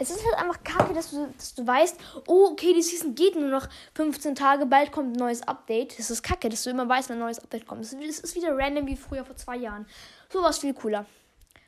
Es 0.00 0.10
ist 0.10 0.24
halt 0.24 0.36
einfach 0.36 0.62
kacke, 0.62 0.94
dass 0.94 1.10
du, 1.10 1.28
dass 1.36 1.54
du 1.54 1.66
weißt, 1.66 1.98
oh, 2.28 2.50
okay, 2.52 2.72
die 2.72 2.82
Season 2.82 3.16
geht 3.16 3.34
nur 3.34 3.48
noch 3.48 3.68
15 3.94 4.36
Tage, 4.36 4.64
bald 4.66 4.92
kommt 4.92 5.16
ein 5.16 5.18
neues 5.18 5.42
Update. 5.42 5.98
Das 5.98 6.10
ist 6.10 6.22
kacke, 6.22 6.48
dass 6.48 6.62
du 6.62 6.70
immer 6.70 6.88
weißt, 6.88 7.08
wenn 7.08 7.16
ein 7.16 7.20
neues 7.20 7.40
Update 7.40 7.66
kommt. 7.66 7.82
Es 7.82 7.92
ist 7.92 8.36
wieder 8.36 8.56
random 8.56 8.86
wie 8.86 8.96
früher 8.96 9.24
vor 9.24 9.36
zwei 9.36 9.56
Jahren. 9.56 9.86
So 10.30 10.42
war 10.42 10.50
es 10.50 10.58
viel 10.58 10.74
cooler, 10.74 11.06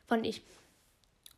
fand 0.06 0.26
ich. 0.26 0.42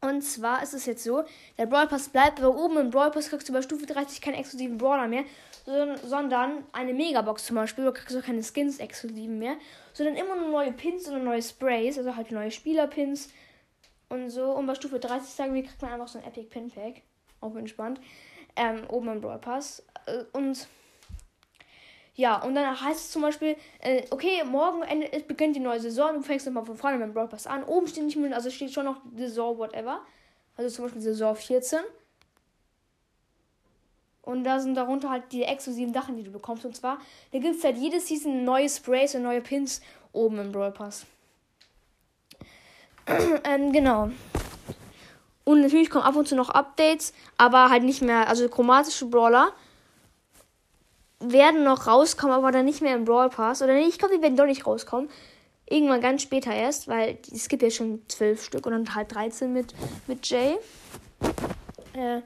Und 0.00 0.22
zwar 0.22 0.62
ist 0.62 0.74
es 0.74 0.86
jetzt 0.86 1.04
so, 1.04 1.22
der 1.56 1.66
Brawl 1.66 1.86
Pass 1.86 2.08
bleibt, 2.08 2.40
aber 2.40 2.56
oben 2.56 2.76
im 2.78 2.90
Brawl 2.90 3.12
Pass 3.12 3.28
kriegst 3.28 3.48
du 3.48 3.52
bei 3.52 3.62
Stufe 3.62 3.86
30 3.86 4.20
keinen 4.20 4.34
exklusiven 4.34 4.76
Brawler 4.76 5.06
mehr, 5.06 5.24
sondern 6.02 6.64
eine 6.72 6.92
Megabox 6.92 7.44
zum 7.44 7.54
Beispiel, 7.54 7.84
du 7.84 7.92
kriegst 7.92 8.16
auch 8.16 8.22
keine 8.22 8.42
Skins 8.42 8.78
exklusiven 8.78 9.38
mehr, 9.38 9.56
sondern 9.92 10.16
immer 10.16 10.34
nur 10.34 10.48
neue 10.48 10.72
Pins 10.72 11.08
oder 11.08 11.20
neue 11.20 11.40
Sprays, 11.40 11.98
also 11.98 12.16
halt 12.16 12.32
neue 12.32 12.50
Spielerpins, 12.50 13.28
und 14.12 14.30
so. 14.30 14.52
Und 14.52 14.66
bei 14.66 14.74
Stufe 14.74 15.00
30 15.00 15.30
sagen 15.30 15.54
wir, 15.54 15.62
kriegt 15.62 15.80
man 15.82 15.92
einfach 15.92 16.08
so 16.08 16.18
ein 16.18 16.24
Epic 16.24 16.48
Pin 16.50 16.70
Pack. 16.70 17.02
Auch 17.40 17.56
entspannt. 17.56 18.00
Ähm, 18.54 18.84
oben 18.88 19.08
im 19.08 19.20
Brawl 19.20 19.38
Pass. 19.38 19.82
Äh, 20.06 20.24
und 20.32 20.68
ja, 22.14 22.42
und 22.42 22.54
dann 22.54 22.78
heißt 22.78 23.00
es 23.00 23.10
zum 23.10 23.22
Beispiel, 23.22 23.56
äh, 23.80 24.02
okay, 24.10 24.44
morgen 24.44 24.82
Ende, 24.82 25.10
es 25.12 25.22
beginnt 25.22 25.56
die 25.56 25.60
neue 25.60 25.80
Saison, 25.80 26.14
du 26.14 26.22
fängst 26.22 26.44
nochmal 26.44 26.66
von 26.66 26.76
vorne 26.76 26.98
mit 26.98 27.06
dem 27.06 27.14
Brawl 27.14 27.28
Pass 27.28 27.46
an. 27.46 27.64
Oben 27.64 27.86
steht 27.86 28.04
nicht 28.04 28.16
mehr, 28.16 28.34
also 28.34 28.50
steht 28.50 28.72
schon 28.72 28.84
noch 28.84 29.00
Saison, 29.16 29.56
whatever. 29.56 30.00
Also 30.56 30.74
zum 30.74 30.84
Beispiel 30.84 31.00
Saison 31.00 31.34
14. 31.34 31.80
Und 34.20 34.44
da 34.44 34.60
sind 34.60 34.74
darunter 34.74 35.08
halt 35.08 35.32
die 35.32 35.42
exklusiven 35.42 35.94
Sachen, 35.94 36.16
die 36.16 36.22
du 36.22 36.30
bekommst. 36.30 36.66
Und 36.66 36.76
zwar, 36.76 36.98
da 37.32 37.38
gibt 37.38 37.56
es 37.56 37.64
halt 37.64 37.78
jede 37.78 37.98
Season 37.98 38.44
neue 38.44 38.68
Sprays 38.68 39.14
und 39.14 39.22
neue 39.22 39.40
Pins 39.40 39.80
oben 40.12 40.38
im 40.38 40.52
Brawl 40.52 40.70
Pass. 40.70 41.06
ähm, 43.44 43.72
genau. 43.72 44.10
Und 45.44 45.62
natürlich 45.62 45.90
kommen 45.90 46.04
ab 46.04 46.14
und 46.14 46.28
zu 46.28 46.36
noch 46.36 46.50
Updates, 46.50 47.14
aber 47.36 47.70
halt 47.70 47.82
nicht 47.82 48.02
mehr, 48.02 48.28
also 48.28 48.48
chromatische 48.48 49.06
Brawler 49.06 49.52
werden 51.22 51.64
noch 51.64 51.86
rauskommen, 51.86 52.34
aber 52.34 52.52
dann 52.52 52.64
nicht 52.64 52.82
mehr 52.82 52.94
im 52.94 53.04
Brawl 53.04 53.30
Pass. 53.30 53.62
Oder 53.62 53.74
nee, 53.74 53.86
ich 53.86 53.98
glaube, 53.98 54.16
die 54.16 54.22
werden 54.22 54.36
doch 54.36 54.46
nicht 54.46 54.66
rauskommen. 54.66 55.08
Irgendwann 55.68 56.00
ganz 56.00 56.22
später 56.22 56.52
erst, 56.52 56.88
weil 56.88 57.18
es 57.32 57.48
gibt 57.48 57.62
ja 57.62 57.70
schon 57.70 58.02
zwölf 58.08 58.44
Stück 58.44 58.66
und 58.66 58.72
dann 58.72 58.94
halt 58.94 59.14
13 59.14 59.52
mit, 59.52 59.74
mit 60.06 60.28
Jay. 60.28 60.56
Äh, 61.94 62.20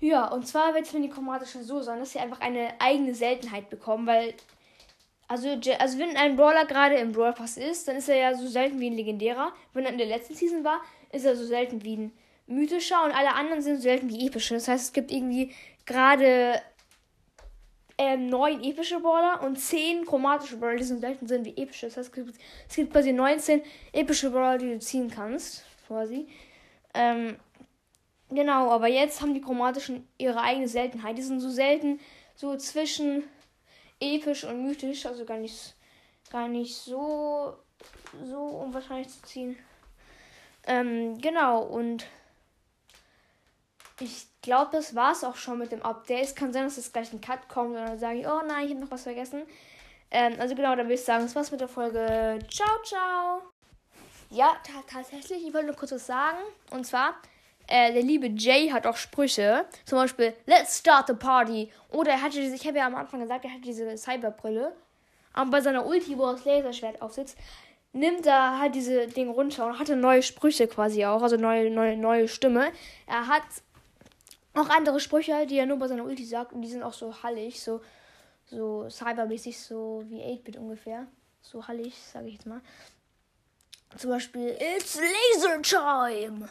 ja, 0.00 0.28
und 0.28 0.46
zwar 0.46 0.72
wird 0.74 0.84
es 0.84 0.90
für 0.90 1.00
die 1.00 1.10
chromatischen 1.10 1.62
so 1.62 1.82
sein, 1.82 1.98
dass 1.98 2.12
sie 2.12 2.18
einfach 2.18 2.40
eine 2.40 2.72
eigene 2.78 3.14
Seltenheit 3.14 3.68
bekommen, 3.68 4.06
weil 4.06 4.34
also, 5.28 5.48
also 5.78 5.98
wenn 5.98 6.16
ein 6.16 6.34
Brawler 6.34 6.64
gerade 6.64 6.96
im 6.96 7.12
Brawl 7.12 7.32
Pass 7.32 7.56
ist, 7.56 7.86
dann 7.86 7.96
ist 7.96 8.08
er 8.08 8.16
ja 8.16 8.34
so 8.34 8.48
selten 8.48 8.80
wie 8.80 8.90
ein 8.90 8.96
legendärer. 8.96 9.52
Wenn 9.72 9.84
er 9.84 9.92
in 9.92 9.98
der 9.98 10.08
letzten 10.08 10.34
Season 10.34 10.64
war, 10.64 10.80
ist 11.12 11.24
er 11.24 11.36
so 11.36 11.44
selten 11.44 11.84
wie 11.84 11.96
ein 11.96 12.12
mythischer 12.48 13.04
und 13.04 13.12
alle 13.12 13.34
anderen 13.34 13.62
sind 13.62 13.76
so 13.76 13.82
selten 13.82 14.08
wie 14.08 14.26
epische. 14.26 14.54
Das 14.54 14.66
heißt, 14.66 14.86
es 14.86 14.92
gibt 14.92 15.12
irgendwie 15.12 15.54
gerade 15.86 16.60
ähm, 18.00 18.30
neun 18.30 18.64
epische 18.64 18.98
Brawler 18.98 19.42
und 19.42 19.56
zehn 19.56 20.06
chromatische 20.06 20.56
Brawler, 20.56 20.76
die 20.76 20.84
so 20.84 20.96
selten 20.96 21.26
sind 21.26 21.44
wie 21.44 21.54
epische. 21.62 21.84
Das 21.84 21.98
heißt, 21.98 22.08
es 22.08 22.12
gibt, 22.14 22.34
es 22.66 22.74
gibt 22.74 22.92
quasi 22.94 23.12
19 23.12 23.60
epische 23.92 24.30
Brawler, 24.30 24.56
die 24.56 24.72
du 24.72 24.78
ziehen 24.78 25.10
kannst, 25.10 25.66
quasi. 25.86 26.26
Ähm, 26.94 27.36
genau, 28.30 28.70
aber 28.70 28.88
jetzt 28.88 29.20
haben 29.20 29.34
die 29.34 29.42
chromatischen 29.42 30.08
ihre 30.16 30.40
eigene 30.40 30.66
Seltenheit. 30.66 31.18
Die 31.18 31.22
sind 31.22 31.40
so 31.40 31.50
selten, 31.50 32.00
so 32.34 32.56
zwischen 32.56 33.24
episch 34.00 34.44
und 34.44 34.64
mythisch, 34.64 35.04
also 35.04 35.26
gar 35.26 35.36
nicht, 35.36 35.74
gar 36.32 36.48
nicht 36.48 36.74
so, 36.74 37.52
so 38.24 38.40
unwahrscheinlich 38.40 39.08
zu 39.08 39.22
ziehen. 39.24 39.58
Ähm, 40.66 41.18
genau, 41.20 41.64
und 41.64 42.06
ich 44.00 44.26
glaube, 44.42 44.70
das 44.72 44.94
war 44.94 45.12
es 45.12 45.24
auch 45.24 45.36
schon 45.36 45.58
mit 45.58 45.72
dem 45.72 45.82
Update. 45.82 46.24
Es 46.24 46.34
kann 46.34 46.52
sein, 46.52 46.64
dass 46.64 46.76
jetzt 46.76 46.92
gleich 46.92 47.12
ein 47.12 47.20
Cut 47.20 47.48
kommt 47.48 47.76
dann 47.76 47.98
sage 47.98 48.20
ich, 48.20 48.26
oh 48.26 48.40
nein, 48.46 48.64
ich 48.64 48.70
habe 48.70 48.80
noch 48.80 48.90
was 48.90 49.02
vergessen. 49.02 49.42
Ähm, 50.10 50.34
also 50.38 50.54
genau, 50.54 50.70
dann 50.70 50.86
würde 50.86 50.94
ich 50.94 51.04
sagen, 51.04 51.24
das 51.24 51.36
war's 51.36 51.50
mit 51.50 51.60
der 51.60 51.68
Folge. 51.68 52.38
Ciao, 52.50 52.82
ciao. 52.84 53.42
Ja, 54.30 54.56
tatsächlich, 54.88 55.46
ich 55.46 55.52
wollte 55.52 55.66
nur 55.66 55.76
kurz 55.76 55.92
was 55.92 56.06
sagen. 56.06 56.38
Und 56.70 56.84
zwar, 56.86 57.14
äh, 57.66 57.92
der 57.92 58.02
liebe 58.02 58.28
Jay 58.28 58.68
hat 58.70 58.86
auch 58.86 58.96
Sprüche. 58.96 59.66
Zum 59.84 59.98
Beispiel, 59.98 60.34
let's 60.46 60.78
start 60.78 61.06
the 61.08 61.14
party. 61.14 61.70
Oder 61.90 62.12
er 62.12 62.22
hatte 62.22 62.40
diese, 62.40 62.54
ich 62.54 62.66
habe 62.66 62.78
ja 62.78 62.86
am 62.86 62.94
Anfang 62.94 63.20
gesagt, 63.20 63.44
er 63.44 63.52
hatte 63.52 63.62
diese 63.62 63.96
Cyberbrille. 63.96 64.72
Aber 65.32 65.50
bei 65.50 65.60
seiner 65.60 65.86
Ulti, 65.86 66.18
wo 66.18 66.26
er 66.26 66.32
das 66.32 66.44
Laserschwert 66.44 67.02
aufsitzt, 67.02 67.36
nimmt 67.92 68.26
er 68.26 68.58
halt 68.58 68.74
diese 68.74 69.06
Dinge 69.08 69.30
runter 69.30 69.66
und 69.66 69.78
hatte 69.78 69.96
neue 69.96 70.22
Sprüche 70.22 70.68
quasi 70.68 71.04
auch, 71.04 71.22
also 71.22 71.36
neue, 71.36 71.70
neue, 71.70 71.96
neue 71.96 72.28
Stimme. 72.28 72.72
Er 73.06 73.26
hat 73.26 73.42
auch 74.54 74.68
andere 74.68 75.00
Sprüche, 75.00 75.46
die 75.46 75.58
er 75.58 75.66
nur 75.66 75.78
bei 75.78 75.88
seiner 75.88 76.04
Ulti 76.04 76.24
sagt 76.24 76.52
und 76.52 76.62
die 76.62 76.68
sind 76.68 76.82
auch 76.82 76.92
so 76.92 77.22
hallig, 77.22 77.62
so, 77.62 77.80
so 78.46 78.88
cybermäßig, 78.90 79.58
so 79.58 80.04
wie 80.08 80.20
8-Bit 80.20 80.56
ungefähr. 80.56 81.06
So 81.42 81.66
hallig, 81.66 81.94
sage 81.96 82.28
ich 82.28 82.34
jetzt 82.34 82.46
mal. 82.46 82.60
Zum 83.96 84.10
Beispiel, 84.10 84.56
It's 84.60 84.98
Laser 85.00 85.62
Time! 85.62 86.50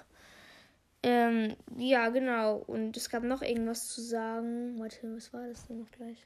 Ähm, 1.01 1.55
ja, 1.77 2.09
genau. 2.09 2.57
Und 2.67 2.97
es 2.97 3.09
gab 3.09 3.23
noch 3.23 3.41
irgendwas 3.41 3.87
zu 3.87 4.01
sagen. 4.01 4.79
Warte, 4.79 5.15
was 5.15 5.31
war 5.31 5.47
das 5.47 5.65
denn 5.67 5.79
noch 5.79 5.91
gleich? 5.91 6.25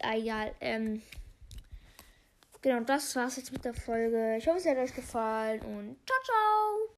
Ah, 0.00 0.16
egal. 0.16 0.54
Ähm, 0.60 1.02
genau, 2.62 2.80
das 2.80 3.16
war's 3.16 3.36
jetzt 3.36 3.52
mit 3.52 3.64
der 3.64 3.74
Folge. 3.74 4.36
Ich 4.38 4.46
hoffe, 4.46 4.58
es 4.58 4.66
hat 4.66 4.76
euch 4.76 4.94
gefallen 4.94 5.60
und 5.62 5.96
ciao, 6.06 6.18
ciao! 6.24 6.94